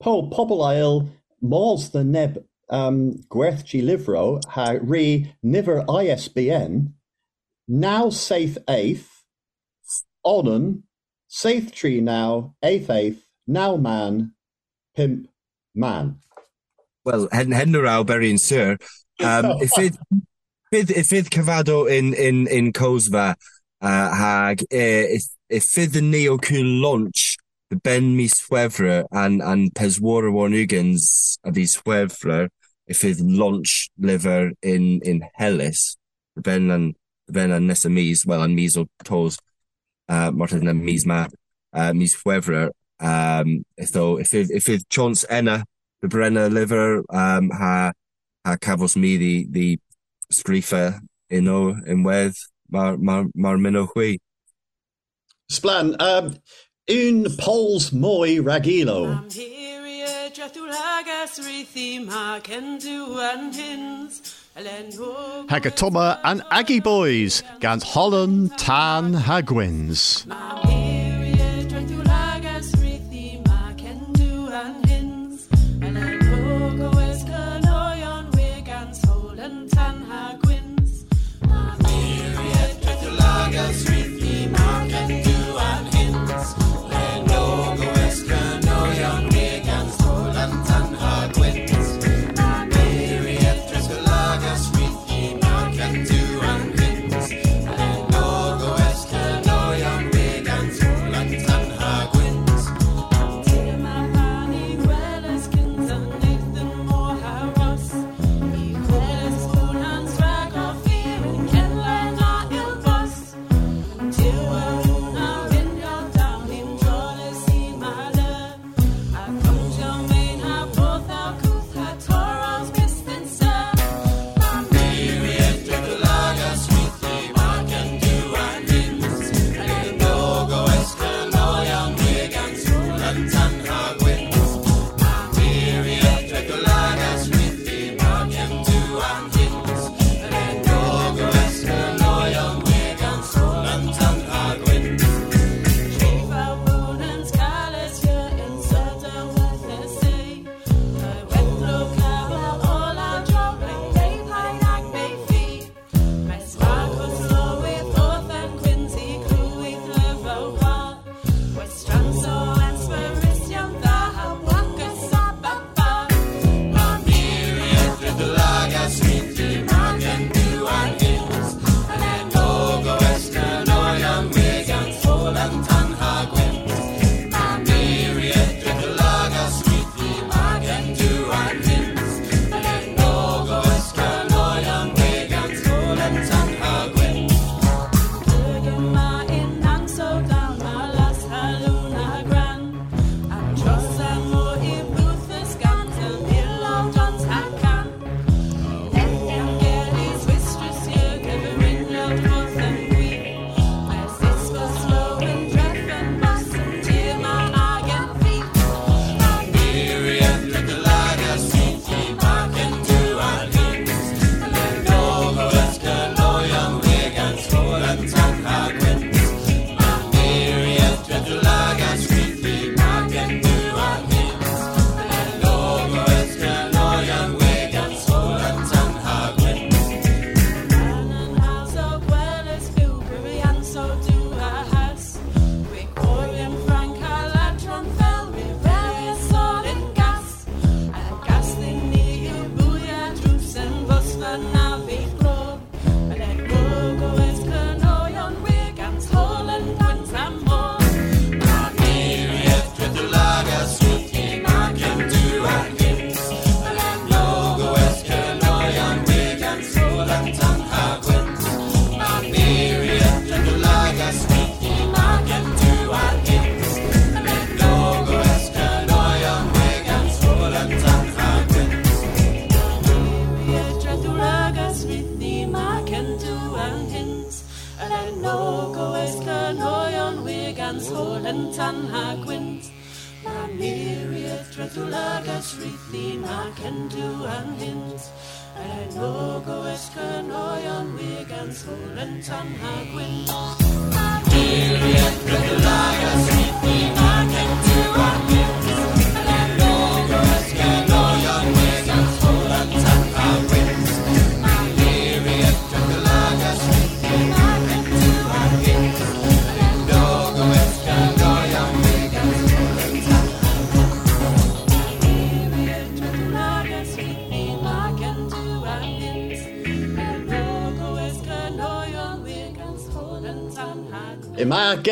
Po 0.00 0.28
pobl 0.30 0.62
ail 0.70 1.08
mors 1.40 1.90
the 1.90 2.04
neb 2.04 2.44
um, 2.68 3.12
gwerthchi 3.30 3.82
livro 3.82 4.40
ha 4.48 4.74
re 4.82 5.32
niver 5.42 5.84
ISBN 5.88 6.92
now 7.68 8.10
saith 8.10 8.58
eighth 8.68 9.24
onan 10.24 10.82
saith 11.28 11.72
tree 11.72 12.00
now 12.00 12.54
eighth 12.62 12.90
eighth 12.90 13.22
now 13.46 13.76
man 13.76 14.32
pimp 14.94 15.28
man. 15.76 16.20
Well, 17.04 17.28
hen 17.30 17.52
hen 17.52 17.72
raw 17.72 18.02
berry 18.02 18.30
in 18.30 18.38
sir. 18.38 18.78
Um, 19.22 19.46
if 19.60 19.70
it 19.78 19.96
if 20.72 21.08
fydd 21.08 21.30
cyfado 21.30 21.88
in 21.90 22.14
in 22.14 22.46
in 22.48 22.72
Cosva 22.72 23.34
uh, 23.80 24.14
hag 24.14 24.64
if 24.70 25.24
if 25.48 25.64
fydd 25.64 25.96
yn 25.96 26.10
neo 26.10 26.36
cwn 26.38 26.80
launch 26.82 27.36
the 27.70 27.76
ben 27.76 28.16
mi 28.16 28.26
swefra 28.28 29.04
and 29.12 29.42
and 29.42 29.72
peswara 29.74 30.32
warnugans 30.32 31.38
a 31.44 31.52
fi 31.52 31.66
swefra 31.70 32.48
if 32.86 33.02
fydd 33.02 33.22
launch 33.22 33.88
liver 33.98 34.52
in 34.62 35.00
in 35.02 35.22
Hellas 35.34 35.96
the 36.34 36.42
ben 36.42 36.70
and 36.70 36.94
the 37.26 37.32
ben 37.32 37.52
and 37.52 37.70
nesa 37.70 37.90
mis 37.90 38.26
well 38.26 38.42
and 38.42 38.56
mis 38.56 38.76
o 38.76 38.86
tos 39.04 39.38
uh 40.08 40.30
Martin 40.30 40.68
and 40.68 40.84
mis 40.84 41.06
ma 41.06 41.26
uh 41.72 41.92
mis 41.92 42.16
swefra 42.16 42.70
um 43.00 43.64
if 43.76 43.92
though 43.92 44.18
if 44.18 44.30
fydd 44.30 44.50
if 44.50 44.64
fydd 44.64 44.82
chance 44.88 45.24
enna 45.28 45.64
the 46.02 46.08
Brenner 46.08 46.48
liver 46.48 47.02
um 47.10 47.50
ha 47.50 47.92
ha 48.44 48.56
cafos 48.56 48.96
mi 48.96 49.16
the 49.16 49.46
the 49.50 49.78
scrifa 50.32 51.00
in 51.30 51.48
o 51.48 51.76
in 51.86 52.04
wedd 52.04 52.34
mar 52.70 52.96
mar 52.96 53.26
mar 53.34 53.56
minno 53.56 53.88
hui. 53.94 54.18
Splan 55.50 55.94
um, 56.00 56.36
un 56.88 57.24
pols 57.38 57.92
moi 57.92 58.38
ragilo. 58.38 59.22
Hagatoma 65.48 66.20
and 66.24 66.42
Aggie 66.50 66.80
Boys 66.80 67.42
gans 67.60 67.82
Holland 67.82 68.56
Tan 68.58 69.12
Hagwins. 69.12 70.26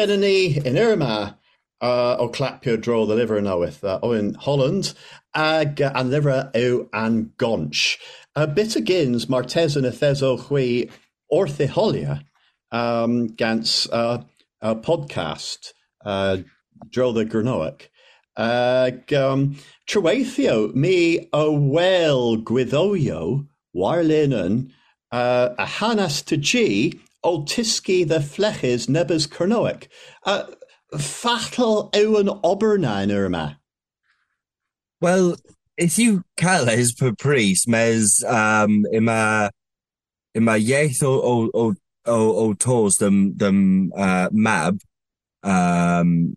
Yn 0.04 0.76
yr 0.76 0.90
yma 0.98 1.14
uh, 1.80 2.16
o 2.20 2.28
clapio 2.28 2.76
dro 2.76 3.06
the 3.06 3.14
liver 3.14 3.40
newydd 3.40 3.82
uh, 3.84 3.98
o 4.02 4.12
in 4.12 4.34
Holland 4.34 4.92
ag 5.34 5.80
uh, 5.80 5.92
an 5.94 6.10
liver 6.10 6.50
yw 6.54 6.88
an 6.92 7.32
gonch. 7.38 7.96
A 8.36 8.46
bit 8.46 8.76
of 8.76 8.84
gins 8.84 9.24
mae'r 9.32 9.48
tesyn 9.48 9.88
y 9.88 9.92
theso 9.96 10.34
chwi 10.36 10.90
orthiholia 11.32 12.18
um, 12.70 13.28
gans 13.28 13.86
uh, 13.92 14.18
a 14.60 14.74
podcast 14.76 15.72
uh, 16.04 16.36
dro 16.90 17.12
the 17.12 17.24
Gurnoic. 17.24 17.88
Ag 18.36 19.12
um, 19.14 19.56
trweithio 19.88 20.74
mi 20.74 21.28
a 21.32 21.50
wel 21.50 22.36
gwyddoio 22.42 23.46
warlinen 23.74 24.70
uh, 25.12 25.54
a 25.56 25.64
hanas 25.64 26.22
to 26.26 26.36
G 26.36 27.00
o 27.24 27.42
the 27.44 28.20
fleches 28.20 28.88
nebus 28.88 29.26
Cernoic. 29.26 29.88
Uh, 30.24 30.44
fatal 30.98 31.90
ewan 31.94 32.28
obernain 32.42 33.08
yma. 33.08 33.56
Well, 35.00 35.37
if 35.76 35.98
you 35.98 36.22
cales 36.37 36.92
per 36.92 37.12
pris 37.12 37.66
mes 37.66 38.22
um 38.24 38.84
ima 38.92 39.50
ima 40.34 40.52
iaith 40.52 41.02
o 41.02 41.20
o 41.20 41.50
o 41.54 41.74
o, 42.06 42.37
o 42.37 42.54
tos 42.54 42.98
them 42.98 43.37
them 43.37 43.92
uh, 43.96 44.28
mab 44.30 44.80
um 45.42 46.37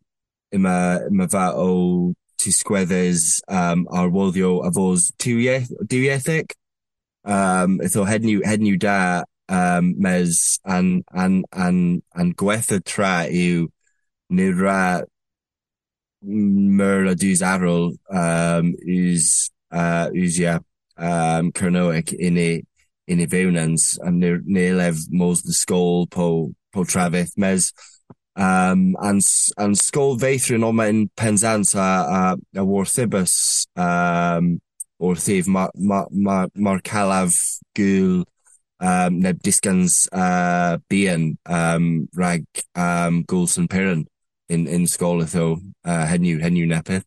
ima 0.51 1.01
ima 1.09 1.27
va 1.27 1.53
o 1.55 2.13
tisgwedders 2.39 3.41
um 3.47 3.87
ar 3.91 4.09
woddio 4.09 4.65
a 4.65 4.71
fos 4.71 5.11
diwiethig 5.19 6.51
um 7.25 7.79
itho 7.79 8.07
head 8.07 8.23
new 8.23 8.41
head 8.43 8.61
new 8.61 8.77
da 8.77 9.23
um, 9.49 9.93
mes 9.97 10.59
an, 10.65 11.03
an, 11.13 11.43
an, 11.51 12.03
an 12.15 12.33
gwetha 12.33 12.83
tra 12.83 13.25
yw 13.27 13.67
ni 14.29 14.49
ra 14.51 15.03
myr 16.21 17.07
a 17.11 17.15
dŵs 17.15 17.43
arol 17.45 17.93
um, 18.09 18.73
ys, 18.83 19.51
uh, 19.71 20.09
um, 20.97 21.51
Cernoic 21.51 22.13
in 22.13 22.37
e 22.37 22.63
in 23.07 23.21
e 23.21 23.27
fewnans 23.27 23.95
ni 24.11 24.61
elef 24.67 25.05
mos 25.11 25.41
the 25.43 25.53
skol 25.53 26.09
po, 26.09 26.53
po 26.73 26.83
trafith 26.83 27.37
mes. 27.37 27.71
Um, 28.35 28.95
an, 29.01 29.19
an 29.57 29.73
skol 29.73 30.19
feithrin 30.19 30.63
oma 30.63 30.83
in 30.85 31.09
Penzance 31.15 31.73
a, 31.73 31.79
a, 31.79 32.37
a 32.59 32.65
warthibus 32.65 33.65
um, 33.75 34.59
o'r 34.99 35.17
thif 35.21 35.47
mae'r 35.47 35.71
ma, 35.77 36.03
ma, 36.11 36.43
ma, 36.53 36.73
ma 36.73 36.77
calaf 36.85 37.33
gwyl 37.77 38.25
um, 38.79 39.19
neb 39.19 39.41
disgans 39.41 40.07
uh, 40.11 40.77
bian 40.89 41.37
um, 41.45 42.07
rag 42.15 42.45
um, 42.75 43.23
Piran 43.25 44.05
in, 44.49 44.67
in 44.67 44.85
skol 44.85 45.25
tho 45.29 45.59
uh, 45.85 46.05
henw 46.05 46.67
nepeth. 46.67 47.03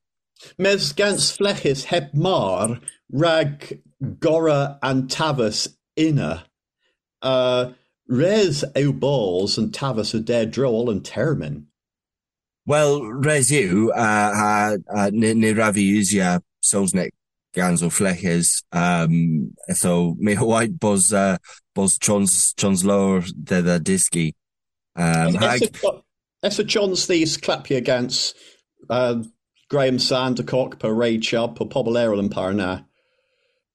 Mes 0.59 0.93
gans 0.93 1.37
flechus 1.37 1.85
heb 1.85 2.15
mar 2.15 2.81
rag 3.13 3.81
gora 4.19 4.79
and 4.83 5.11
tafas 5.11 5.69
inna 5.97 6.47
uh, 7.23 7.71
res 8.09 8.65
ew 8.77 8.93
balls 8.93 9.59
and 9.59 9.73
tafas 9.73 10.15
a 10.15 10.21
dead 10.21 10.53
drol 10.53 10.91
and 10.91 11.03
termin. 11.03 11.65
Well, 12.67 13.03
res 13.03 13.51
yw, 13.51 13.91
uh, 13.95 14.35
ha, 14.35 14.77
uh, 14.95 15.11
ni, 15.13 15.35
ni 15.35 15.53
rafi 15.53 15.99
usia 15.99 16.41
Solznik 16.63 17.11
gans 17.55 17.83
o 17.83 17.91
fleches 17.91 18.63
um 18.73 19.53
so 19.73 20.15
me 20.19 20.35
white 20.53 20.79
bos 20.79 21.13
uh 21.13 21.37
bos 21.75 21.99
chons 21.99 22.55
chons 22.57 22.85
lower 22.85 23.21
de 23.21 23.63
the 23.63 23.81
diski 23.81 24.35
um 24.97 25.35
hag 25.35 25.71
Essa 26.43 26.65
chons 26.65 27.07
these 27.07 27.37
clapio 27.37 27.77
against 27.77 28.35
uh 28.89 29.23
Graham 29.69 29.99
Sandercock 29.99 30.79
per 30.79 30.93
Ray 30.93 31.19
Chubb 31.19 31.57
per 31.57 31.65
Pobl 31.67 32.19
and 32.19 32.31
Parna. 32.31 32.87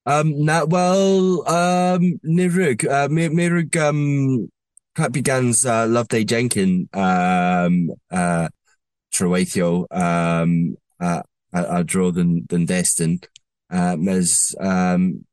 Um 0.04 0.44
na 0.44 0.64
well 0.64 1.48
um 1.48 2.20
nirug 2.24 2.84
uh 2.84 3.08
mirug 3.08 3.76
um 3.76 4.48
clapio 4.96 5.22
gans 5.22 5.64
uh 5.64 5.86
Loveday 5.86 6.24
Jenkin 6.24 6.88
um 6.92 7.92
uh 8.10 8.48
Troweithio 9.12 9.86
um 9.90 10.76
uh 11.00 11.22
a, 11.52 11.78
a 11.78 11.84
draw 11.84 12.10
than 12.10 12.46
than 12.48 12.66
Destin. 12.66 13.20
Uh, 13.70 13.96
mes 13.96 14.54
um, 14.60 15.24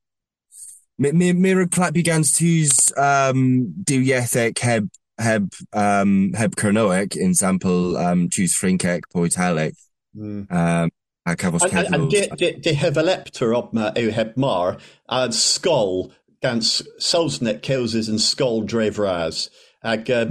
mir 0.97 1.61
y 1.61 1.69
clap 1.69 1.97
i 1.97 2.03
gans 2.05 2.33
tŵs 2.37 2.91
um, 2.97 3.73
diwyethec 3.83 4.59
heb 4.59 4.89
heb 5.19 5.49
um, 5.73 6.33
heb 6.33 6.55
Cernoic 6.55 7.15
in 7.15 7.35
sample 7.35 7.97
um, 7.97 8.29
tŵs 8.29 8.57
Frinkec 8.57 9.09
po 9.11 9.25
Italic. 9.25 9.75
Mm. 10.15 10.51
Um, 10.51 10.91
a 11.25 11.35
cafos 11.35 11.61
cefnod. 11.61 12.09
De, 12.37 12.53
de 12.59 12.73
hefeleptor 12.73 13.55
ob 13.55 13.73
ma 13.73 13.91
yw 13.95 14.11
heb 14.11 14.35
mar 14.37 14.77
a 15.09 15.27
skol 15.29 16.11
gans 16.43 16.81
Solznet 16.99 17.61
cewsys 17.63 18.09
yn 18.11 18.19
skol 18.19 18.65
drefras 18.67 19.47
ag 19.83 20.09
uh, 20.09 20.25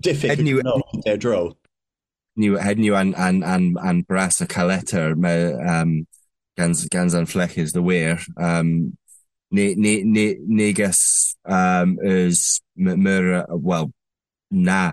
diffyg 0.00 0.42
yn 0.42 0.50
no, 0.64 0.80
dro. 1.16 1.52
New 2.36 2.56
head 2.56 2.78
new 2.78 2.96
and 2.96 3.14
and 3.16 3.44
and 3.44 3.78
an 3.80 4.02
brass 4.02 4.40
a 4.40 4.46
caleta 4.46 5.14
me 5.16 5.52
um 5.62 6.06
gans 6.56 6.86
gans 6.88 7.14
an 7.14 7.26
fleches 7.26 7.72
de 7.72 7.82
weer 7.82 8.20
um 8.36 8.96
ne 9.50 9.74
ne 9.74 10.02
ne 10.04 10.36
negus 10.46 11.36
um 11.44 11.98
is 12.02 12.60
mur 12.76 13.46
well 13.50 13.92
na 14.50 14.92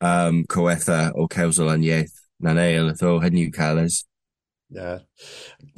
um 0.00 0.44
coetha 0.44 1.12
o 1.14 1.26
causal 1.28 1.68
an 1.68 1.82
yeith 1.82 2.12
na 2.38 2.52
nail 2.52 2.94
tho 2.94 3.18
het 3.20 3.32
new 3.32 3.50
colours 3.50 4.04
Yeah. 4.72 5.00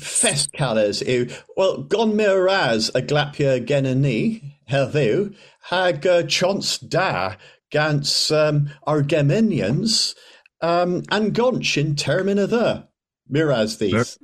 Fest 0.01 0.53
colours 0.53 1.01
yw, 1.01 1.33
well, 1.57 1.79
gon 1.79 2.15
me 2.15 2.27
ras 2.27 2.91
a 2.95 3.01
glapia 3.01 3.65
gen 3.65 4.03
ni, 4.03 4.59
heddiw, 4.69 5.35
hag 5.63 6.07
uh, 6.07 6.25
chons 6.29 6.77
da 6.77 7.37
gans 7.71 8.31
um, 8.31 8.71
our 8.83 9.03
Geminians 9.03 10.15
um, 10.61 11.03
and 11.11 11.35
gonch 11.35 11.77
in 11.77 11.95
termin 11.95 12.39
of 12.39 12.51
the. 12.51 12.87
Miraz 13.29 13.79
these. 13.79 14.19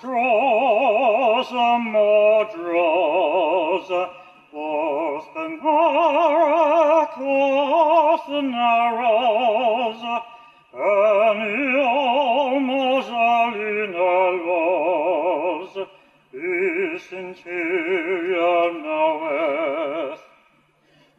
Drosa, 0.00 1.78
ma 1.92 2.44
drosa, 2.52 4.10
Boston 4.50 5.60
nara, 5.62 7.06
Boston 7.18 8.50
nara, 8.50 9.10
An 10.72 11.38
ioma 11.44 13.02
salina 13.04 14.10
rosa, 14.46 15.84
Is 16.32 17.12
in 17.12 17.34
teia 17.34 18.72
now 18.82 19.28
est, 19.28 20.24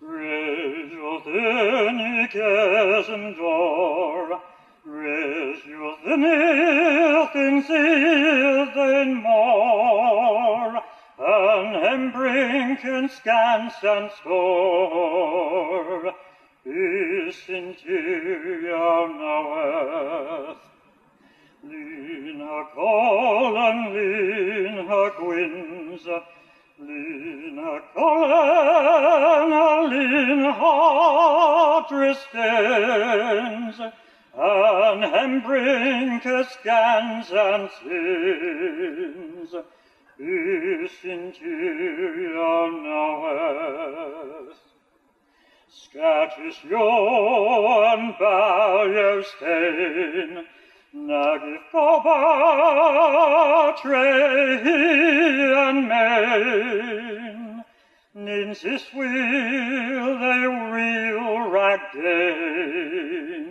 Regio 0.02 1.20
tenices 1.20 3.10
in 3.10 3.36
dora, 3.36 4.38
Precious 5.02 5.98
den 6.06 6.22
Hirten 6.22 7.64
sealed 7.64 8.78
in 8.78 9.16
more, 9.16 10.84
An 11.18 11.74
him 11.74 12.12
brinken 12.12 13.10
scans 13.10 13.74
and 13.82 14.12
score, 14.12 16.14
Is 16.66 17.50
in 17.50 17.74
tear 17.84 19.08
now 19.08 19.58
earth, 19.58 20.58
Lean 21.64 22.40
her 22.40 22.66
call 22.76 23.58
and 23.58 23.96
lean 23.96 24.86
her 24.86 25.10
quins, 25.10 26.08
Lean 26.78 27.58
hem 35.02 35.42
brink 35.42 36.24
scans 36.24 37.32
and 37.32 37.70
sins, 37.84 39.54
is 40.18 40.92
interior 41.04 42.72
knoweth. 42.72 44.58
Scattis 45.70 46.58
Johan 46.70 48.14
Bauerstein, 48.20 49.52
Nagif 50.96 51.74
and 55.58 55.88
main, 55.88 57.64
Ninsis 58.16 58.86
will 58.94 60.20
they 60.20 60.46
raggain, 61.52 61.92
Isinti 63.32 63.51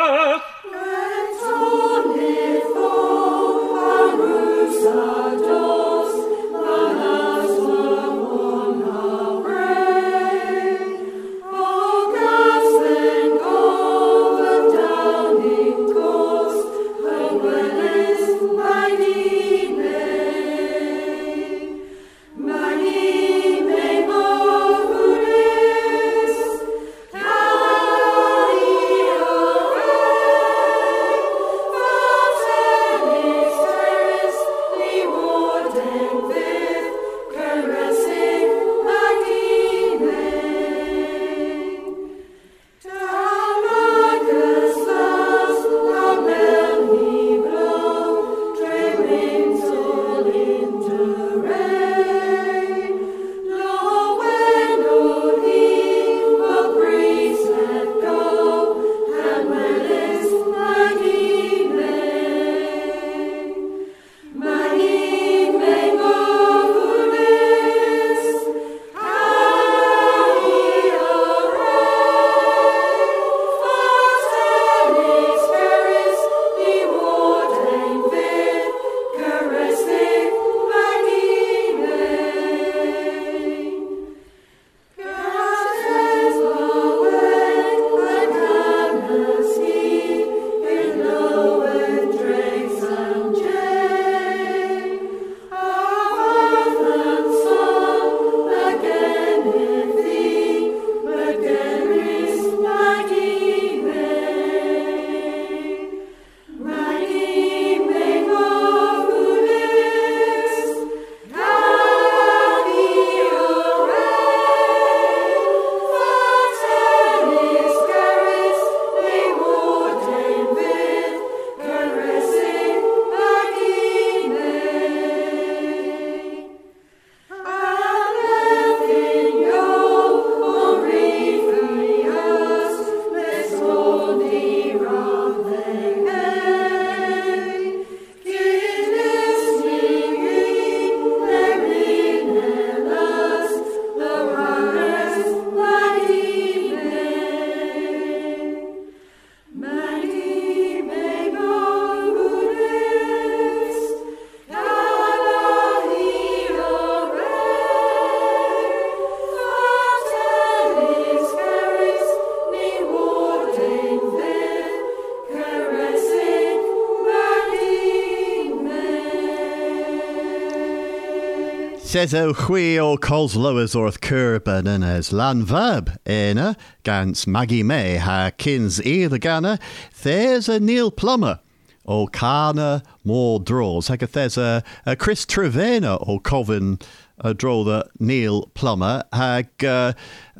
Says 171.95 172.13
o 172.13 172.33
chwi 172.33 172.77
o 172.77 172.97
cols 172.97 173.37
lowers 173.37 173.73
orth 173.73 174.01
curban 174.01 174.67
yn 174.67 174.83
as 174.83 175.13
lan 175.13 175.45
verb 175.45 175.93
ena 176.05 176.57
gans 176.83 177.23
Maggi 177.23 177.63
Me 177.63 177.95
ha 177.95 178.31
kins 178.37 178.81
e 178.85 179.05
the 179.05 179.17
gana 179.17 179.57
there's 180.03 180.49
a 180.49 180.59
Neil 180.59 180.91
Plummer 180.91 181.39
o 181.85 182.07
Carna 182.07 182.83
Mordros. 183.05 183.87
Hag 183.87 184.01
there's 184.01 184.37
a, 184.37 184.61
a 184.85 184.97
Chris 184.97 185.25
Trevena 185.25 185.97
o 186.05 186.19
Covin 186.19 186.81
a 187.19 187.33
draw 187.33 187.63
the 187.63 187.87
Neil 187.97 188.51
Plummer 188.53 189.05
hag 189.13 189.63
uh, 189.63 189.93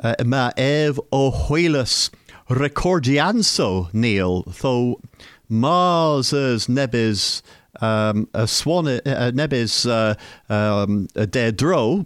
uh, 0.04 0.16
ma 0.26 0.52
ev 0.58 1.00
o 1.14 1.32
Huilas 1.32 2.10
recordianso 2.50 3.94
Neil 3.94 4.42
though 4.60 5.00
Mars 5.48 6.34
as 6.34 6.68
nebis 6.68 7.42
um, 7.82 8.28
a 8.34 8.48
swan 8.48 8.88
uh, 8.88 9.32
nebis 9.34 9.86
uh, 9.90 10.16
um, 10.54 11.08
de 11.16 11.52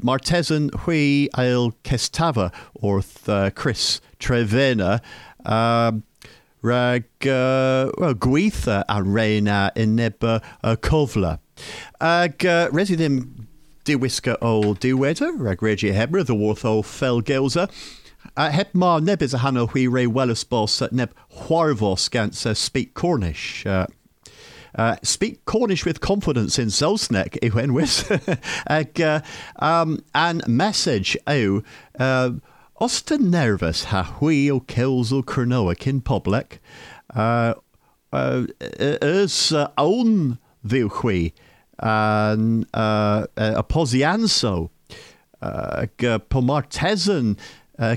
martesan 0.03 0.73
hui 0.82 1.29
ail 1.38 1.71
kestava 1.84 2.51
orth 2.82 3.27
uh, 3.29 3.49
Chris 3.51 4.01
Trevena 4.19 5.01
um, 5.45 6.03
rag 6.62 7.05
uh, 7.25 7.91
well, 7.97 8.15
a 8.89 9.03
reina 9.03 9.71
in 9.75 9.95
neb 9.95 10.23
uh, 10.23 10.39
cofla. 10.63 11.39
Ag 12.01 12.45
uh, 12.45 12.69
resi 12.69 12.97
ddim 12.97 13.47
diwisga 13.86 14.38
o 14.41 14.76
diweda, 14.76 15.32
rag 15.38 15.61
regi 15.61 15.91
hebra, 15.91 16.26
the 16.26 16.36
warth 16.36 16.65
o 16.65 16.82
fel 16.82 17.22
gelsa. 17.22 17.70
Uh, 18.36 18.49
heb 18.51 18.67
ma 18.74 18.99
neb 18.99 19.22
a 19.22 19.38
hanno 19.38 19.67
hui 19.67 19.88
re 19.88 20.05
welus 20.05 20.47
bos 20.47 20.82
neb 20.91 21.11
huarvos 21.32 22.09
gans 22.09 22.45
uh, 22.45 22.53
speak 22.53 22.93
Cornish. 22.93 23.65
Uh, 24.78 24.82
uh, 24.82 24.95
speak 25.03 25.45
Cornish 25.45 25.86
with 25.86 26.01
confidence 26.01 26.59
in 26.59 26.67
Zelsnek, 26.67 27.39
Iwenwis. 27.41 28.39
Ag, 28.67 29.01
uh, 29.01 29.22
um, 29.57 30.03
and 30.13 30.47
message 30.47 31.17
au, 31.28 31.63
uh, 31.99 32.32
osta 32.82 33.20
nervous 33.20 33.86
ha 33.86 34.17
o 34.22 34.59
kills 34.61 35.13
o 35.13 35.22
Cronoic 35.22 35.88
in 35.88 36.01
public, 36.01 36.61
uh, 37.15 37.53
uh, 38.11 38.45
ys 38.80 39.51
uh, 39.51 39.67
awn 39.78 40.39
ddiwchwi 40.65 41.32
yn 41.80 42.65
uh, 42.74 43.26
y 43.38 43.63
posianso 43.70 44.70
uh, 45.41 45.86
pomartesen 46.30 47.38
uh, 47.78 47.95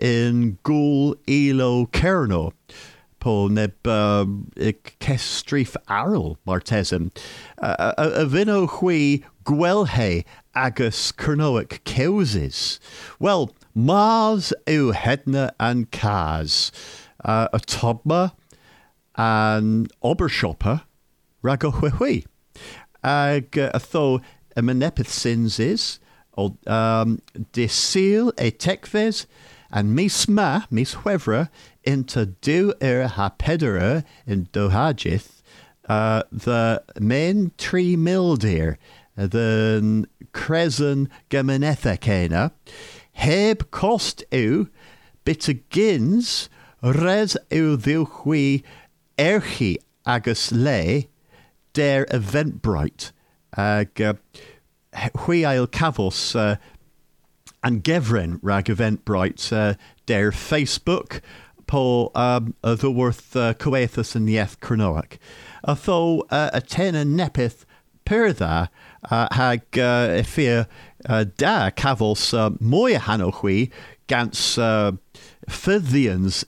in 0.00 0.58
gwl 0.64 1.14
ilo 1.26 1.86
cerno 1.86 2.52
po 3.26 3.48
neb 3.48 3.74
cestrif 5.02 5.74
arl 5.88 6.36
martesen. 6.46 7.10
Uh, 7.58 7.92
a, 7.98 8.24
fyno 8.30 8.68
chwi 8.70 9.24
gwelhe 9.42 10.24
agus 10.54 11.10
cernoic 11.10 11.80
cewsys. 11.82 12.78
Well, 13.18 13.50
Mars 13.74 14.52
yw 14.68 14.94
hedna 14.94 15.50
and. 15.58 15.90
Uh, 17.24 17.48
a 17.52 17.58
tobma 17.58 18.32
an 19.16 19.88
obershopper 20.04 20.82
rag 21.42 21.64
o 21.64 21.72
hwi 21.72 22.24
Ag 23.02 23.58
uh, 23.58 23.72
a 23.74 23.80
tho 23.80 24.20
y 24.56 24.62
mynepeth 24.62 25.10
sins 25.10 25.58
is, 25.58 25.98
o 26.38 26.56
um, 26.68 27.18
desil 27.52 28.30
e 28.38 28.52
and 29.70 29.94
mis 29.94 30.28
ma, 30.28 30.62
mis 30.70 30.94
hwefra, 30.94 31.48
into 31.86 32.26
du 32.26 32.74
er 32.82 33.06
ha 33.06 33.30
pedera 33.38 34.04
in 34.26 34.46
dohajith, 34.52 35.42
uh, 35.88 36.22
the 36.32 36.82
main 36.98 37.52
tree 37.56 37.96
mildeer, 37.96 38.76
the 39.14 40.06
cresen 40.32 41.08
gemenetha 41.30 41.96
kena, 41.96 42.50
heb 43.12 43.70
cost 43.70 44.24
ew, 44.32 44.68
bit 45.24 45.48
gins, 45.70 46.48
res 46.82 47.36
ew 47.50 47.76
ddiwchwi 47.76 48.62
erchi 49.16 49.76
agus 50.04 50.52
le, 50.52 51.04
der 51.72 52.04
Eventbrite, 52.06 53.12
ag 53.56 54.00
uh, 54.00 54.14
hwi 55.24 55.44
ail 55.46 55.66
cafos 55.66 56.34
uh, 56.34 56.56
an 57.62 57.80
gefren 57.80 58.38
rag 58.42 58.66
Eventbrite 58.66 59.52
uh, 59.52 59.74
der 60.06 60.30
Facebook 60.32 61.20
po 61.66 62.10
um, 62.14 62.54
ddwyworth 62.64 63.36
uh, 63.36 63.52
Coethus 63.54 64.14
yn 64.18 64.28
ieth 64.30 64.58
Cronoac. 64.60 65.18
A 65.64 65.74
tho 65.74 66.26
uh, 66.30 66.50
a 66.52 66.60
ten 66.60 66.94
yn 66.94 67.16
nepeth 67.18 67.64
perdda 68.06 68.68
uh, 69.10 69.28
hag 69.32 69.62
uh, 69.78 70.14
effia 70.22 70.66
uh, 71.08 71.24
da 71.36 71.70
cafos 71.70 72.32
uh, 72.34 72.50
mwy 72.60 72.96
a 72.96 73.00
hanowchwi 73.00 73.70
gans 74.06 74.58
uh, 74.58 74.92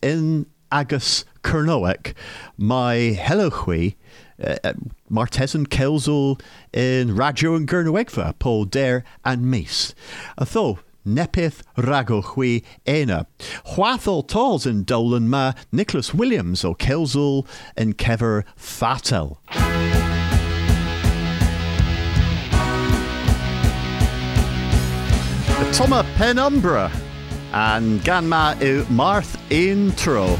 in 0.02 0.46
agus 0.70 1.24
Cronoac 1.42 2.14
mae 2.56 3.14
helowchwi 3.14 3.94
uh, 4.42 4.56
uh 4.64 4.72
Martesan 5.10 5.66
Kelzel 5.66 6.40
in 6.72 7.16
Radio 7.16 7.54
and 7.54 7.66
Gernewegva, 7.66 8.38
Paul 8.38 8.66
Dare 8.66 9.04
and 9.24 9.50
Mace. 9.50 9.94
A 10.36 10.44
nepith 11.08 11.62
rago 11.76 12.22
chwi 12.22 12.64
ena. 12.86 13.26
Chwathol 13.66 14.26
tals 14.26 14.66
in 14.66 14.84
Dolan 14.84 15.28
ma 15.28 15.52
Nicholas 15.72 16.12
Williams 16.12 16.64
o 16.64 16.74
Kelzel 16.74 17.46
in 17.76 17.94
Kever 17.94 18.44
Fatel. 18.56 19.38
Toma 25.74 26.04
Penumbra 26.16 26.90
and 27.52 28.00
Ganma 28.00 28.60
u 28.60 28.84
Marth 28.84 29.36
unn 29.50 29.94
tro. 29.96 30.36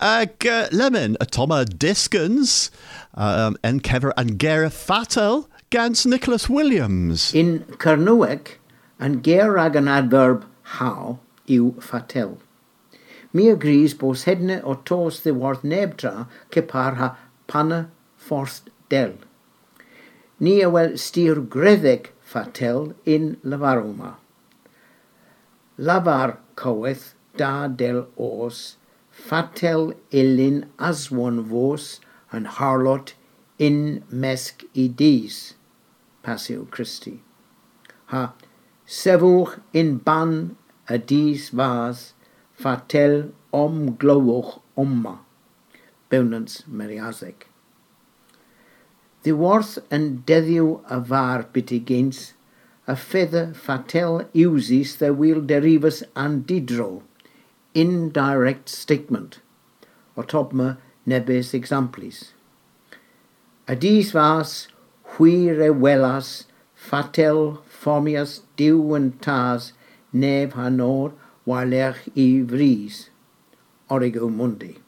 Ag 0.00 0.46
uh, 0.46 0.68
lemon 0.72 1.16
Toma 1.30 1.64
Diskins 1.64 2.70
um, 3.14 3.56
en 3.62 3.80
Kever 3.80 4.12
and 4.16 4.38
Gera 4.38 4.70
Fatel 4.70 5.48
gans 5.70 6.04
Nicholas 6.06 6.48
Williams. 6.48 7.34
In 7.34 7.60
Carnuic, 7.78 8.58
and 8.98 9.22
ger 9.22 9.56
ag 9.58 9.76
an 9.76 9.88
adverb 9.88 10.44
how 10.78 11.18
yw 11.48 11.72
fatel. 11.80 12.38
Mi 13.32 13.48
agrees 13.48 13.94
bos 13.94 14.24
hedne 14.24 14.60
o 14.64 14.74
tos 14.74 15.20
the 15.20 15.32
worth 15.32 15.62
nebtra 15.62 16.26
ke 16.50 16.66
par 16.66 16.94
ha 16.96 17.16
panna 17.46 17.90
forst 18.16 18.70
del. 18.88 19.14
Ni 20.38 20.60
a 20.62 20.70
wel 20.70 20.98
styr 20.98 21.40
gretheg 21.54 22.12
fatel 22.32 22.94
in 23.06 23.36
lavaroma. 23.44 24.14
Lavar 25.78 26.36
coeth 26.56 27.14
da 27.36 27.68
del 27.68 28.06
os, 28.18 28.76
fatel 29.28 29.94
ilin 30.10 30.64
aswan 30.78 31.42
vos, 31.42 32.00
and 32.32 32.46
harlot 32.46 33.12
in 33.58 34.04
mesk 34.10 34.64
i 34.74 34.86
dis, 34.88 35.54
Passio 36.22 36.64
Christi. 36.70 37.20
Ha 38.06 38.32
sefwch 38.86 39.60
in 39.72 39.98
ban 39.98 40.56
a 40.88 40.98
dis 40.98 41.50
vas, 41.50 42.12
fatel 42.58 43.32
om 43.52 43.96
glowch 43.96 44.60
omma, 44.76 45.18
Bewnans 46.10 46.62
Meriasek. 46.68 47.46
The 49.22 49.32
worth 49.32 49.78
and 49.90 50.24
deddiw 50.26 50.80
a 50.88 50.98
var 51.00 51.44
bitigains, 51.52 52.32
a 52.86 52.96
feather 52.96 53.52
fatel 53.54 54.26
uses 54.32 54.96
the 54.96 55.12
wheel 55.12 55.40
derivus 55.40 56.02
and 56.16 56.46
didro, 56.46 57.02
indirect 57.74 58.68
statement 58.68 59.40
o 60.16 60.22
nebes 61.06 61.54
exemplis. 61.54 62.32
Adis 63.68 64.12
vas 64.12 64.68
huir 65.14 65.60
e 65.60 65.70
welas 65.70 66.44
fatel 66.74 67.58
formias 67.64 68.42
diwen 68.56 69.12
tas 69.20 69.72
neb 70.12 70.52
hanor 70.52 71.12
walech 71.46 72.08
i 72.16 72.42
vris. 72.42 73.08
Origo 73.88 74.28
mundi. 74.28 74.78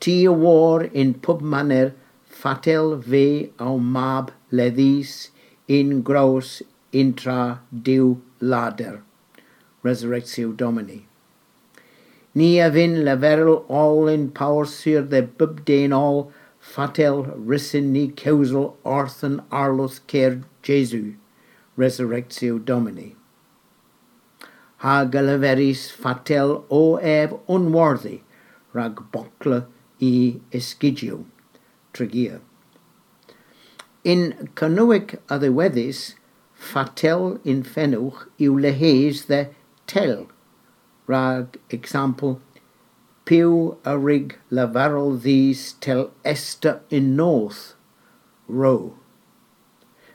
Ti 0.00 0.24
y 0.24 0.28
war 0.28 0.84
in 0.84 1.14
pub 1.14 1.40
maner 1.40 1.92
fatel 2.24 3.02
fe 3.02 3.52
au 3.58 3.78
mab 3.78 4.32
ledis 4.50 5.30
in 5.68 6.02
gros 6.02 6.62
intra 6.92 7.60
diw 7.72 8.16
lader. 8.40 9.02
Resurrectio 9.82 10.56
Domini. 10.56 11.09
Ni 12.32 12.60
a 12.60 12.70
vin 12.70 13.04
leverel 13.04 13.64
all 13.68 14.06
in 14.06 14.30
power 14.30 14.64
sur 14.64 15.02
the 15.02 15.22
bubdain 15.22 15.92
all 15.92 16.32
fatel 16.60 17.34
risin 17.36 17.90
ni 17.92 18.08
causal 18.08 18.76
orthan 18.84 19.42
arlos 19.50 20.00
cer 20.06 20.42
Jesu, 20.62 21.14
resurrectio 21.76 22.64
domini. 22.64 23.16
Ha 24.78 25.04
galaveris 25.06 25.90
fatel 25.90 26.64
o 26.70 26.96
eb 26.96 27.40
unworthy, 27.48 28.20
rag 28.72 28.94
bocla 29.12 29.66
i 30.00 30.40
esgidio, 30.52 31.24
tregia. 31.92 32.40
In 34.04 34.50
Canuic 34.54 35.18
a 35.28 35.38
the 35.38 35.48
weddis, 35.48 36.14
fatel 36.56 37.40
in 37.44 37.64
fenuch 37.64 38.28
iw 38.38 38.60
lehes 38.60 39.26
the 39.26 39.50
tel, 39.86 40.28
rag 41.10 41.58
example, 41.70 42.40
piw 43.26 43.76
a 43.84 43.98
rig 43.98 44.38
lavarol 44.50 45.20
these 45.20 45.72
tel 45.84 46.12
esta 46.24 46.82
in 46.88 47.16
north, 47.16 47.74
ro. 48.46 48.94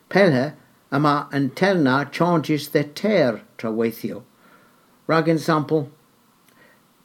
Pelha 0.09 0.53
ama 0.91 1.27
antelna 1.33 2.09
charges 2.11 2.69
the 2.69 2.85
ter 2.85 3.41
traweithio, 3.57 4.23
rag 5.05 5.27
example, 5.27 5.89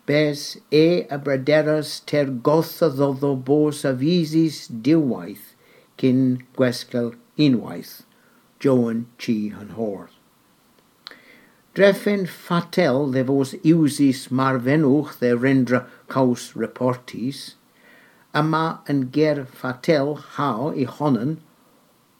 bes 0.06 0.58
e 0.70 1.02
abraderas 1.16 2.04
ter 2.06 2.26
gotha 2.26 2.90
ddodo 2.90 3.34
bos 3.50 3.82
avisis 3.82 4.56
diwaith 4.86 5.50
cyn 5.98 6.22
gwesgel 6.56 7.12
unwaith, 7.36 7.94
Joan 8.60 9.06
chi 9.18 9.52
an 9.60 9.70
hor. 9.70 10.10
Dreffyn 11.72 12.26
fatel 12.26 13.12
de 13.12 13.22
vos 13.22 13.54
mar 13.62 14.54
marvenuch 14.58 15.20
de 15.20 15.36
rendra 15.36 15.86
caus 16.08 16.52
reportis, 16.54 17.54
ama 18.34 18.82
yn 18.88 19.12
ger 19.12 19.44
fatel 19.44 20.16
how 20.34 20.70
i 20.70 20.84
honen 20.84 21.38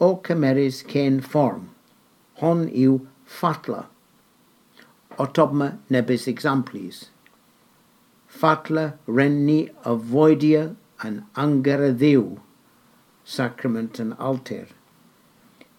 o 0.00 0.14
cymeris 0.22 0.84
cen 0.86 1.20
form. 1.20 1.70
Hon 2.36 2.68
yw 2.68 3.00
fatla. 3.26 3.86
O 5.18 5.26
tobma 5.26 5.78
nebys 5.90 6.28
examplis. 6.28 7.08
Fatla 8.28 8.94
renni 9.08 9.68
avoidia 9.84 10.76
an 11.02 11.26
angara 11.34 11.90
ddiw, 11.92 12.38
sacrament 13.24 13.98
an 13.98 14.12
alter. 14.12 14.66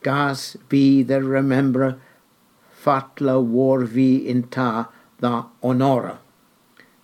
Gas 0.03 0.57
be 0.67 1.03
the 1.03 1.23
remember 1.23 2.01
fatla 2.83 3.39
war 3.39 3.83
vi 3.83 4.27
in 4.27 4.43
ta 4.43 4.89
the 5.19 5.45
honora, 5.61 6.19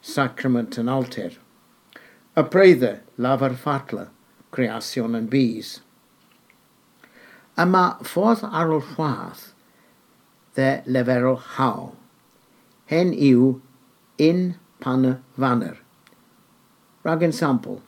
sacrament 0.01 0.77
and 0.77 0.89
altar. 0.89 1.31
A 2.35 2.43
praether 2.43 3.01
lavar 3.17 3.55
fatla, 3.55 4.09
creation 4.51 5.15
and 5.15 5.29
bees. 5.29 5.81
Yma 7.57 7.83
ffordd 8.05 8.43
ar 8.45 8.73
ôl 8.73 8.83
llwath, 8.93 9.51
the 10.55 10.81
leferol 10.85 11.37
haw. 11.57 11.91
Hen 12.87 13.13
yw 13.13 13.59
in 14.17 14.55
pan 14.79 15.23
vanner. 15.37 15.77
Rag 17.03 17.23
example, 17.23 17.81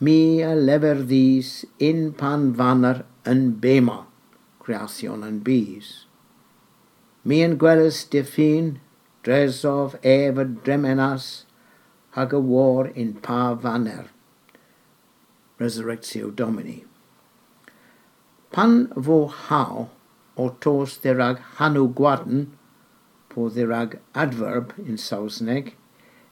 mi 0.00 0.42
a 0.42 0.54
lever 0.54 1.02
these 1.02 1.64
in 1.78 2.12
pan 2.12 2.52
vanner 2.54 3.04
yn 3.26 3.50
bema, 3.62 4.06
creation 4.58 5.22
and 5.22 5.44
bees. 5.44 6.07
mi 7.28 7.42
yn 7.44 7.58
gwelys 7.60 7.98
diffin, 8.08 8.78
dresof 9.26 9.98
ef 10.00 10.38
y 10.40 10.44
dremenas, 10.64 11.26
hag 12.16 12.32
y 12.32 12.38
war 12.40 12.88
yn 12.96 13.10
pa 13.26 13.40
faner. 13.64 14.06
Resurrectio 15.60 16.30
Domini. 16.30 16.78
Pan 18.50 18.86
fo 18.96 19.18
haw 19.26 19.88
o 20.40 20.46
tos 20.64 20.94
ddirag 21.02 21.42
hanw 21.58 21.84
gwadn, 22.00 22.46
po 23.28 23.50
ddirag 23.52 23.98
adverb 24.14 24.72
yn 24.86 24.96
Sausneg, 24.96 25.74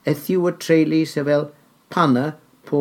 ethiw 0.08 0.48
y 0.48 0.52
treulu 0.64 1.02
sef 1.10 1.28
fel 1.28 1.50
panna 1.92 2.38
po 2.70 2.80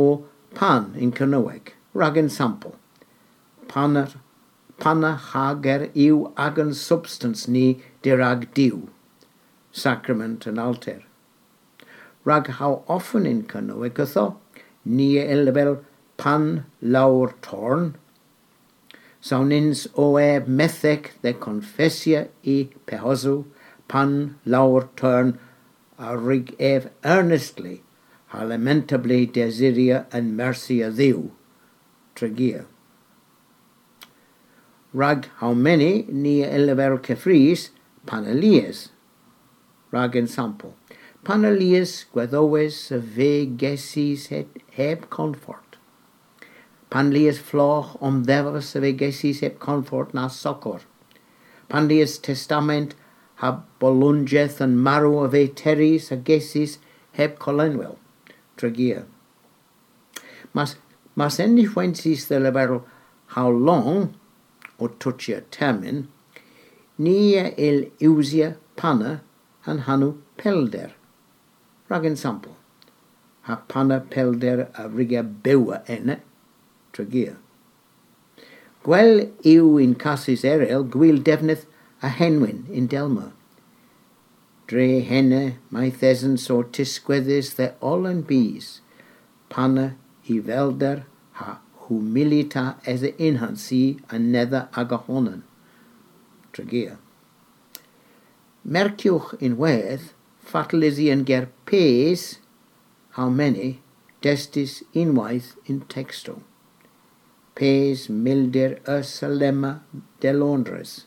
pan 0.55 0.93
yn 0.95 1.11
Cynyweg, 1.19 1.73
rag 1.91 2.21
yn 2.21 2.31
sampl. 2.31 2.77
Panna, 3.67 4.05
panna 4.79 5.11
hager 5.33 5.89
yw 5.91 6.29
ag 6.39 6.63
yn 6.63 6.71
substance 6.79 7.51
ni 7.51 7.65
dirag 8.05 8.47
diw, 8.53 8.87
sacrament 9.71 10.45
and 10.45 10.59
altar. 10.59 11.01
Rag 12.23 12.47
how 12.59 12.83
often 12.87 13.25
in 13.25 13.43
Cynyweg 13.43 14.01
ytho, 14.05 14.25
ni 14.85 15.17
el 15.19 15.51
fel 15.53 15.77
pan 16.17 16.65
lawr 16.81 17.33
torn, 17.41 17.95
Saunins 19.25 19.87
o 19.95 20.19
e 20.19 20.39
methec 20.41 21.09
de 21.23 21.33
confessia 21.33 22.27
i 22.43 22.69
pehosu, 22.85 23.45
pan 23.87 24.37
lawr 24.45 24.87
turn 24.95 25.39
a 25.97 26.15
rig 26.15 26.55
ef 26.59 26.85
earnestly, 27.03 27.81
ha 28.27 28.43
lamentably 28.43 29.25
desiria 29.25 30.05
and 30.11 30.37
mercy 30.37 30.83
a 30.83 30.91
ddiw, 30.91 31.31
tregia. 32.15 32.65
Rag 34.93 35.27
how 35.37 35.53
many 35.53 36.05
ni 36.07 36.41
elever 36.43 36.99
cefris, 36.99 37.69
Panelias, 38.05 38.89
Rag 39.95 40.15
yn 40.19 40.27
sampl. 40.27 40.73
Panelias 41.25 41.93
gweddowes 42.13 42.77
y 42.93 42.99
fe 43.15 43.29
gesis 43.61 44.27
heb 44.29 45.07
confort. 45.13 45.77
Panelias 46.93 47.39
floch 47.41 47.95
om 48.03 48.23
ddefos 48.27 48.73
y 48.75 48.81
fe 48.83 48.91
gesis 48.99 49.41
heb 49.45 49.57
confort 49.63 50.13
na 50.13 50.27
socor. 50.27 50.83
Panelias 51.71 52.17
testament 52.21 52.93
ha 53.41 53.53
bolungeth 53.81 54.61
yn 54.65 54.75
marw 54.87 55.21
y 55.23 55.29
fe 55.35 55.45
teris 55.63 56.11
a 56.13 56.19
gesis 56.31 56.77
heb 57.17 57.39
colenwyl. 57.39 57.95
Tregia. 58.59 59.05
Mas, 60.53 60.75
mas 61.15 61.39
enniffwensis 61.39 62.27
the 62.27 62.39
liberal 62.39 62.85
how 63.37 63.49
long 63.49 64.13
o 64.79 64.87
twtio 64.87 65.41
termin 65.51 66.05
nia 66.97 67.53
il 67.57 67.91
usia 68.01 68.55
Panna 68.75 69.21
han 69.61 69.79
hanu 69.79 70.17
pelder. 70.37 70.91
Rag 71.89 72.05
example. 72.05 72.55
Ha 73.43 73.55
pana 73.67 73.99
pelder 73.99 74.69
a 74.73 74.89
riga 74.89 75.23
bewa 75.23 75.83
ene, 75.87 76.21
tregia. 76.93 77.35
Gwel 78.83 79.31
yw 79.43 79.77
in 79.81 79.95
casus 79.95 80.43
erel 80.45 80.83
gwyl 80.83 81.21
defnydd 81.23 81.65
a 82.01 82.09
henwyn 82.09 82.65
in 82.69 82.87
Delma. 82.87 83.31
Dre 84.67 85.01
henne 85.01 85.57
mae 85.69 85.91
thesyn 85.91 86.37
so 86.37 86.63
tisgweddys 86.63 87.55
the 87.55 87.73
and 87.81 88.25
bees, 88.27 88.81
panna 89.49 89.95
i 90.27 90.39
velder 90.39 91.03
ha 91.33 91.59
humilita 91.85 92.75
as 92.85 93.03
a 93.03 93.11
inhansi 93.13 93.99
a 94.09 94.17
nether 94.17 94.69
agahonen. 94.73 95.43
Merciwch 98.65 99.35
in 99.41 99.57
wedd, 99.57 100.11
fatal 100.39 100.83
is 100.83 100.97
yn 100.97 101.25
ger 101.25 101.49
pes, 101.69 102.39
how 103.17 103.29
many, 103.29 103.81
destis 104.21 104.81
unwaith 104.93 105.55
in 105.65 105.81
texto. 105.81 106.41
Pes 107.55 108.09
milder 108.09 108.79
ursalema 108.87 109.81
de 110.19 110.33
Londres. 110.33 111.05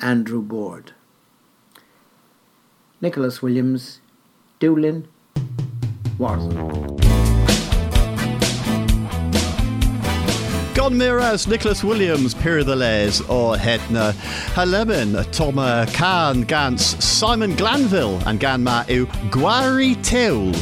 Andrew 0.00 0.40
Board. 0.40 0.94
Nicholas 3.00 3.42
Williams, 3.42 4.00
Doolin, 4.60 5.08
Warsaw. 6.18 7.19
Gon 10.80 10.96
Miraz, 10.96 11.46
Nicholas 11.46 11.84
Williams, 11.84 12.32
Pir 12.32 12.64
the 12.64 12.74
Les, 12.74 13.20
or 13.28 13.54
Hedna, 13.54 14.14
Haleman, 14.54 15.30
Toma 15.30 15.86
Khan, 15.92 16.40
uh, 16.40 16.46
Gans, 16.46 17.04
Simon 17.04 17.54
Glanville, 17.54 18.18
and 18.26 18.40
Ganma 18.40 18.88
U 18.88 19.04
Gwari 19.28 19.94
tewl. 19.96 20.54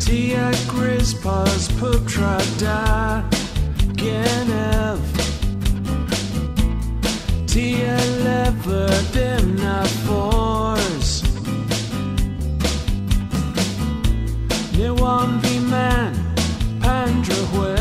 Tia 0.00 0.50
Grispas 0.72 1.68
Putrada 1.72 3.22
Genev. 3.92 5.02
Tia 7.46 7.98
Lever 8.24 8.88
Demna 9.12 9.86
Force. 10.06 11.20
Niwan 14.72 15.68
Man 15.68 16.14
Pandra 16.80 17.79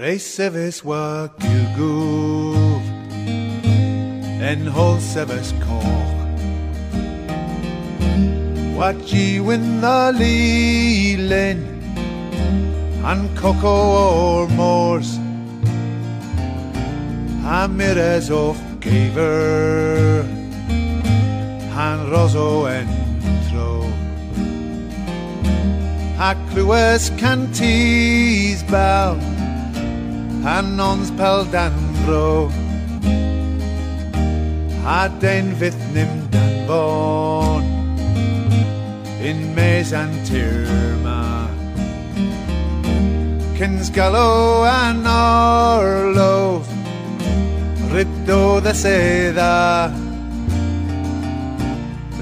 Reiseves 0.00 0.82
wa 0.82 1.28
kugov 1.28 2.80
En 4.40 4.64
holseves 4.64 5.52
koch 5.60 6.20
Wat 8.78 8.96
ye 9.12 9.40
win 9.40 9.82
the 9.82 10.00
leelen 10.16 11.60
Han 13.02 13.28
coco 13.36 13.76
or 14.24 14.48
moors? 14.48 15.18
Hamires 17.44 18.30
of 18.30 18.56
gaver? 18.80 20.24
Han 21.76 22.08
roso 22.08 22.64
entro 22.64 23.84
a 26.20 26.34
clywes 26.48 27.08
cantis 27.18 28.62
bel 28.70 29.16
han 30.44 30.76
nons 30.76 31.10
pel 31.18 31.44
danfro 31.52 32.48
a 34.86 35.00
den 35.20 35.52
fydd 35.60 35.80
nim 35.94 36.12
dan 36.32 36.54
bon 36.68 37.64
in 39.30 39.40
mes 39.54 39.92
antirma 40.02 41.20
Cyns 43.60 43.90
galw 43.92 44.64
an 44.64 45.04
orlof 45.04 46.64
Riddo 47.92 48.62
the 48.64 48.72
sedda 48.72 49.92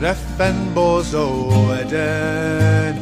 Reffen 0.03 0.59
bos 0.75 1.15
eden 1.15 2.95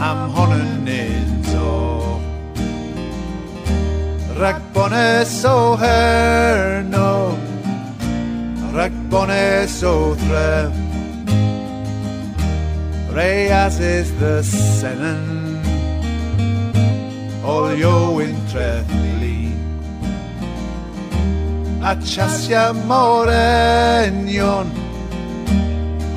Ham 0.00 0.20
honen 0.34 0.88
idzo 0.88 1.25
Rag 4.76 4.90
bones 4.90 5.44
o 5.44 5.76
herno 5.80 7.38
Rag 8.74 8.92
bones 9.08 9.82
o 9.82 10.14
thref 10.14 10.72
Reyas 13.10 13.80
is 13.80 14.12
the 14.20 14.42
senan 14.42 15.64
olio 17.42 18.20
in 18.20 18.36
trethli 18.52 19.56
a 21.82 21.96
chasia 21.96 22.74
morenion 22.84 24.66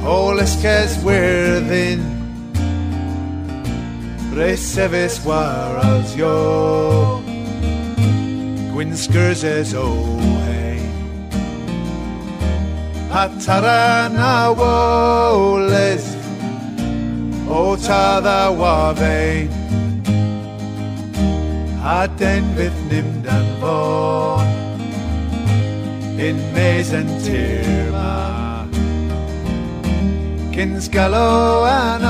holesques 0.03 1.01
within. 1.03 2.01
Resevis 4.33 5.23
warals 5.23 6.15
yo 6.15 7.28
Oh, 8.81 10.17
hey 10.45 10.79
Atarana 13.11 14.55
woles 14.55 16.05
tada 17.83 18.39
wavein 18.59 19.51
a 21.83 22.07
den 22.19 22.45
fydd 22.55 22.77
nim 22.89 23.09
dan 23.25 23.45
fôn 23.59 24.47
in 26.27 26.39
mes 26.55 26.93
yn 27.01 27.09
tir 27.25 27.91
ma 27.91 28.13
Cyns 30.55 30.87
galo 30.95 31.27
an 31.67 32.09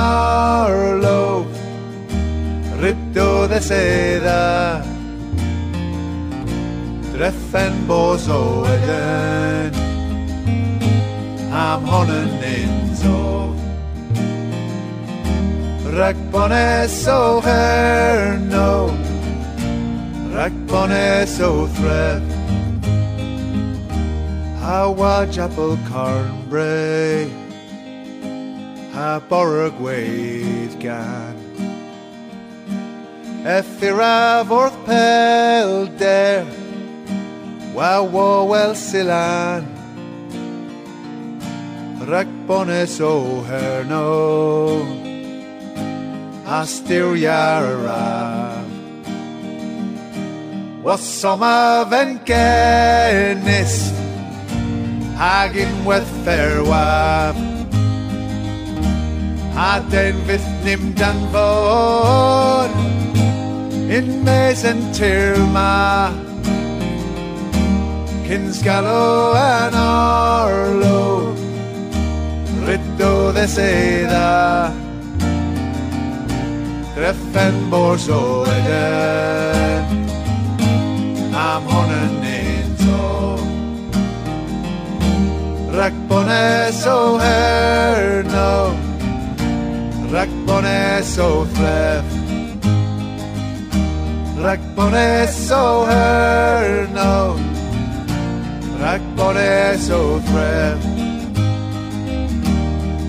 orlof 7.19 7.27
Ryddo 7.27 7.27
dde 7.27 7.31
sedda 7.31 7.49
Dreffen 7.49 7.87
bos 7.87 8.27
o 8.27 8.65
eden 8.65 9.73
Am 11.51 11.83
hon 11.83 12.09
yn 12.09 12.29
unzo 12.43 13.55
Rhaid 15.89 16.31
bones 16.31 17.07
o 17.07 17.41
herno. 17.41 18.95
Rhaid 20.33 20.67
bones 20.67 21.39
o 21.41 21.67
thref 21.67 22.23
Ha 24.61 24.87
waj 24.87 25.39
apple 25.39 25.77
carnbray. 25.89 27.27
Ha 28.93 29.19
borog 29.29 29.73
gweid 29.79 30.79
gan 30.79 31.35
Effiraf 33.45 34.51
wrth 34.51 34.77
pel 34.85 35.87
der 35.97 36.68
Wa 37.79 38.03
wo 38.03 38.43
wel 38.51 38.75
silan 38.75 39.63
Rhaid 42.03 42.27
bones 42.43 42.99
o 42.99 43.39
herno. 43.47 44.83
A 46.43 46.67
styriar 46.67 47.63
araf 47.63 48.67
Was 50.83 50.99
sommer 50.99 51.87
ven 51.87 52.19
genis 52.27 53.93
Hagin 55.15 55.71
with 55.85 56.09
fairwaf 56.25 57.37
Ha 59.55 59.79
den 59.87 60.19
fydd 60.27 60.47
nim 60.65 60.83
dan 60.99 61.19
fod 61.31 62.75
In 63.87 64.19
mes 64.27 64.67
yn 64.67 64.83
tir 64.91 65.39
ma 68.29 68.35
Cyns 68.35 68.61
galw 68.61 69.33
an 69.33 69.73
orlo 69.73 71.33
Ryddo 72.65 73.31
dde 73.33 73.47
sedda 73.47 74.71
Dreffen 76.95 77.69
bors 77.71 78.07
o 78.09 78.45
eden 78.45 79.85
am 81.33 81.63
hon 81.65 81.89
yn 81.89 82.13
unto 82.29 83.01
Rhaid 85.73 85.97
bones 86.07 86.85
o 86.85 87.17
herno 87.17 88.53
Rhaid 90.13 90.33
bones 90.45 91.17
o 91.17 91.45
thref 91.57 92.17
Rhaid 94.37 94.63
bones 94.75 95.51
o 95.51 95.85
herno 95.89 97.48
Rhaid 98.79 99.15
bones 99.17 99.89
o 99.89 100.19
thref 100.21 100.79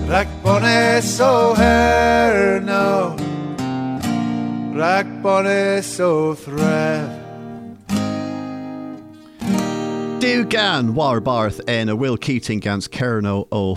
Rhaid 0.09 0.43
bones 0.43 1.19
o 1.21 1.55
herno 1.55 3.15
Rhaid 4.75 5.21
bones 5.23 5.99
o 6.01 6.35
thref 6.35 7.21
Du 10.19 10.43
gan 10.43 10.93
war 10.93 11.21
barth 11.21 11.61
en 11.69 11.87
a 11.87 11.95
Will 11.95 12.17
Keating 12.17 12.59
gans 12.59 12.89
Kerno 12.89 13.47
o. 13.49 13.75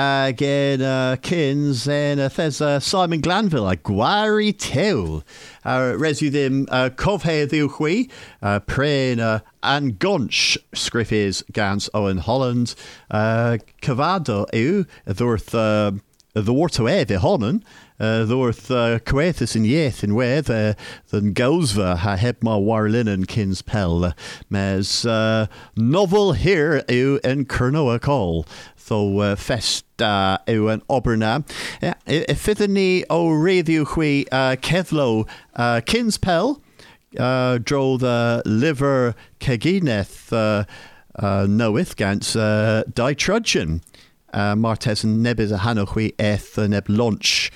Again, 0.00 0.80
uh, 0.80 1.16
Kins 1.20 1.88
en 1.88 2.20
a 2.20 2.30
thesa 2.30 2.80
Simon 2.80 3.20
Glanville 3.20 3.68
a 3.68 3.76
gwari 3.76 4.52
tewl. 4.56 5.24
Uh, 5.64 5.98
resu 5.98 6.30
ddim 6.30 6.68
uh, 6.70 6.88
cofhe 6.90 7.48
ddiwchwi, 7.48 8.08
uh, 8.40 8.60
uh, 9.18 9.40
an 9.64 9.94
gonch 9.94 10.56
sgriffis 10.72 11.42
gans 11.50 11.90
Owain 11.94 12.18
Holland. 12.18 12.76
Uh, 13.10 13.58
cyfado 13.82 14.46
yw 14.54 14.86
ddwrth 15.08 15.50
uh, 15.58 15.90
edd 16.86 17.10
e 17.10 17.18
honon. 17.18 17.64
Uh, 17.98 18.22
ddwrth 18.30 18.68
uh, 18.70 19.56
yn 19.58 19.64
ieth 19.66 20.04
yn 20.06 20.14
wedd 20.14 20.46
uh, 20.54 20.74
ddyn 21.10 21.32
gawsfa 21.34 21.96
ha 21.98 22.14
heb 22.14 22.44
ma 22.46 22.54
warlin 22.56 23.10
yn 23.10 23.24
cyns 23.26 23.58
pel. 23.60 24.12
Mes 24.48 25.04
uh, 25.04 25.46
novel 25.74 26.32
here 26.38 26.84
yw 26.86 27.18
yn 27.26 27.42
cyrno 27.50 27.88
y 27.90 27.98
col. 27.98 28.46
Tho 28.86 29.18
uh, 29.18 29.34
fest 29.34 29.84
uh, 29.98 30.38
yw 30.46 30.70
yn 30.76 30.84
oberna. 30.86 31.42
Yeah, 31.82 31.98
Fyddwn 32.38 32.78
ni 32.78 33.02
o 33.10 33.32
reddiw 33.34 33.82
chwi 33.96 34.28
uh, 34.30 34.54
ceddlo 34.54 35.26
uh, 35.56 35.80
cyns 35.82 36.22
pel. 36.22 36.60
Uh, 37.18 37.58
dro 37.58 37.96
the 37.96 38.42
liver 38.46 39.16
cegineth 39.40 40.30
uh, 40.32 40.62
uh, 41.18 41.46
nowydd 41.50 41.96
gant 41.96 42.36
uh, 42.36 42.84
dau 42.94 43.10
trudgeon. 43.10 43.80
Uh, 44.28 44.54
Martes 44.54 45.02
yn 45.02 45.22
nebydd 45.24 45.54
a 45.56 45.64
hanwch 45.64 46.12
eth 46.20 46.58
neb 46.68 46.86
launch 46.92 47.48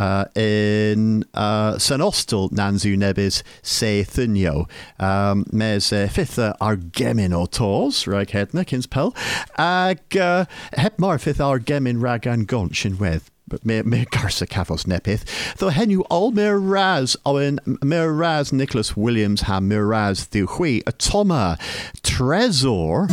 uh, 0.00 0.24
in 0.34 1.24
uh, 1.34 1.78
San 1.78 2.00
Ostel 2.00 2.50
Nanzu 2.50 2.96
Nebis 2.96 3.42
Se 3.62 4.02
Thunio. 4.02 4.68
Um, 4.98 5.44
mes 5.52 5.92
uh, 5.92 6.08
fifth 6.10 6.38
uh, 6.38 6.54
ar 6.60 6.76
gemin 6.76 7.34
o 7.34 7.44
tos, 7.46 8.06
rag 8.06 8.28
hedna, 8.28 8.66
kins 8.66 8.86
pel. 8.86 9.14
Ag 9.58 10.16
uh, 10.16 10.46
hep 10.72 10.98
mar 10.98 11.18
fifth 11.18 11.40
ar 11.40 11.58
gemin 11.58 12.00
rag 12.00 12.26
an 12.26 12.46
gonch 12.46 12.86
in 12.86 12.96
wedd. 12.96 13.22
But 13.46 13.66
me, 13.66 13.82
me 13.82 14.06
garsa 14.06 14.46
cafos 14.46 14.86
nepith. 14.86 15.24
Tho 15.58 15.70
henu 15.70 16.04
all 16.08 16.30
mir 16.30 16.56
raz 16.56 17.16
Owain 17.26 17.58
mir 17.66 18.12
raz 18.12 18.52
Nicholas 18.52 18.96
Williams 18.96 19.42
ha 19.42 19.60
mir 19.60 19.84
raz 19.84 20.26
thu 20.26 20.46
hui 20.46 20.82
a 20.86 20.92
toma 20.92 21.58
tresor 22.02 23.08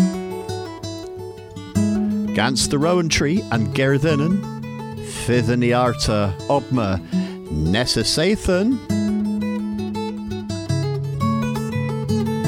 gans 2.35 2.69
the 2.69 2.77
rowan 2.77 3.09
tree 3.09 3.41
and 3.51 3.73
gerthinen 3.75 4.56
fydd 5.27 5.49
yn 5.51 5.63
arta 5.75 6.29
op 6.47 6.69
me 6.71 6.85
nes 7.51 7.97
y 7.99 8.03
seithyn. 8.07 8.77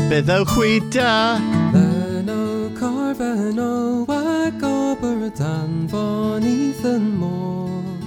Byddewch 0.07 0.53
chi 0.55 0.77
da? 0.95 1.36
Yn 1.75 2.32
o 2.32 2.69
corf 2.80 3.19
o 3.19 4.05
wag 4.07 4.63
o 4.63 4.95
byr 5.01 5.27
danfon 5.36 6.47
Ethan 6.47 7.19
Moore 7.19 7.99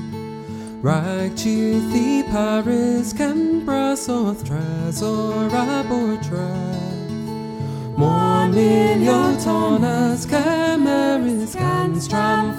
Rhaeg 0.83 1.37
chiwth 1.37 1.93
i 1.95 2.25
Paris 2.33 3.13
Cambra 3.13 3.93
soth 3.95 4.43
tresor 4.49 5.53
a 5.53 5.85
bortref 5.85 7.13
Mór 8.01 8.49
milio 8.57 9.21
tónas 9.45 10.25
cymrys 10.33 11.53
gan 11.61 12.01
stram 12.01 12.57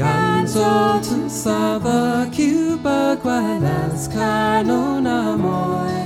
Ganzo 0.00 1.02
to 1.02 1.28
Sava 1.28 2.26
Cuba 2.32 3.18
Gualas 3.22 4.08
Carnona 4.08 5.36
Moy. 5.36 6.00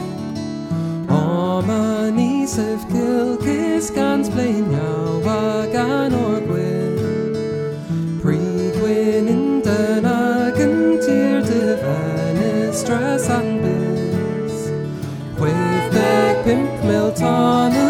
Omanis 1.06 2.58
of 2.58 2.80
Kilkis 2.88 3.94
Gans 3.94 4.28
Plain 4.28 4.64
Yawa 4.64 5.70
Gan 5.72 6.12
or 6.12 6.40
Gwyn. 6.40 8.20
Pre 8.20 8.36
Gwyn 8.78 9.28
in 9.28 9.62
Dunagan 9.62 10.98
Tier 11.06 11.40
Divanis 11.40 12.74
Stress 12.74 13.30
and 13.30 13.62
Biz. 13.62 14.72
Wave 15.38 15.92
back 15.92 16.44
Pimp 16.44 16.68
Pupla 16.80 17.83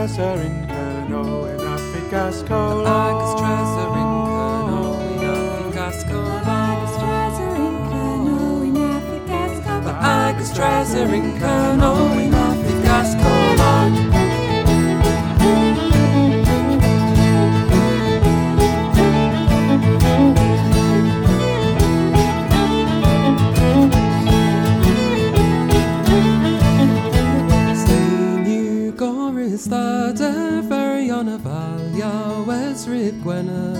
Agastresser 0.00 0.40
in 0.42 0.66
Kerno 0.66 1.46
in 1.46 1.66
Afrikasco. 1.66 2.84
Agastresser 2.86 3.92
in 4.00 4.10
Kerno 4.24 4.96
in 5.04 5.22
Afrikasco. 5.28 6.18
Agastresser 10.00 11.12
in 11.12 11.38
Kerno 11.38 12.18
in 12.18 12.32
Afrikasco. 12.32 13.29
Goris 29.60 29.68
da 29.68 30.12
de 30.12 30.62
Feriona 30.68 31.38
Valia 31.38 32.46
Wes 32.46 32.86
Rib 32.86 33.22
Gwena 33.22 33.74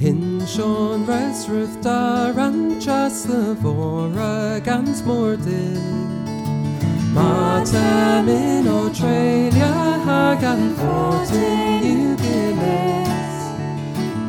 Hin 0.00 0.40
Sean 0.46 1.06
Resruth 1.06 1.82
da 1.82 2.32
Ranchas 2.32 3.26
the 3.26 3.54
Vora 3.60 4.62
Gans 4.64 5.02
Mordid 5.02 5.78
Matam 7.12 8.28
in 8.28 8.68
Australia 8.68 10.00
Hagan 10.04 10.74
Fortin 10.76 12.16
Ugilis 12.16 13.36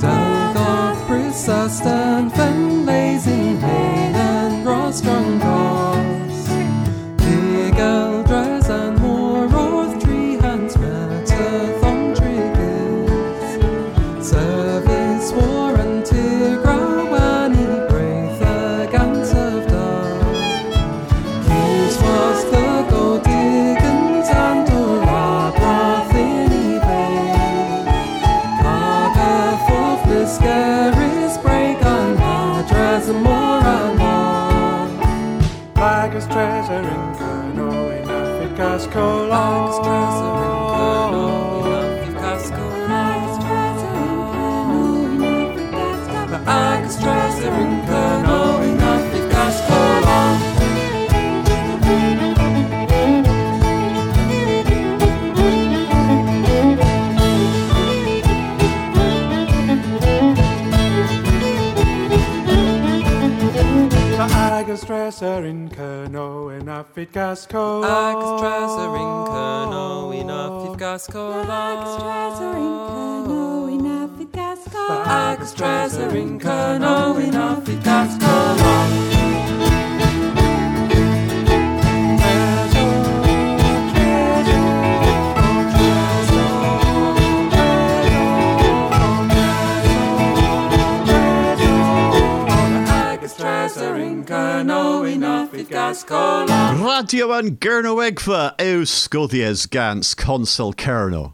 Dagoth 0.01 1.07
Brisastan 1.07 2.29
Fen 2.31 2.83
Blazing 2.83 3.61
Rain 3.61 4.15
and 4.15 4.65
Rostrong 4.65 5.39
Goss 5.39 5.64
Agastresser 65.25 65.45
in 65.45 65.69
Kerno 65.69 66.49
in 66.49 66.67
Afrikasco. 66.67 67.83
Agus 67.83 68.39
treasure 68.39 68.95
in 68.95 69.25
Kerno 69.25 70.11
in 70.13 70.29
Afrikasco. 70.29 71.43
Agus 71.49 71.97
treasure 71.97 72.57
in 72.57 72.77
Kerno 72.87 73.67
in 73.67 73.85
Afrikasco. 73.85 74.87
Agus 75.07 75.53
treasure 75.53 76.17
in 76.17 76.39
Kerno 76.39 77.17
in 77.17 77.33
Afrikasco. 77.33 79.14
Afrikasco. 95.85 96.83
Radio 96.83 97.31
an 97.33 97.57
Gernewegva 97.57 98.59
ew 98.59 98.85
Scothia's 98.85 99.67
Gans 99.67 100.15
Consul 100.15 100.73
Kerno. 100.73 101.33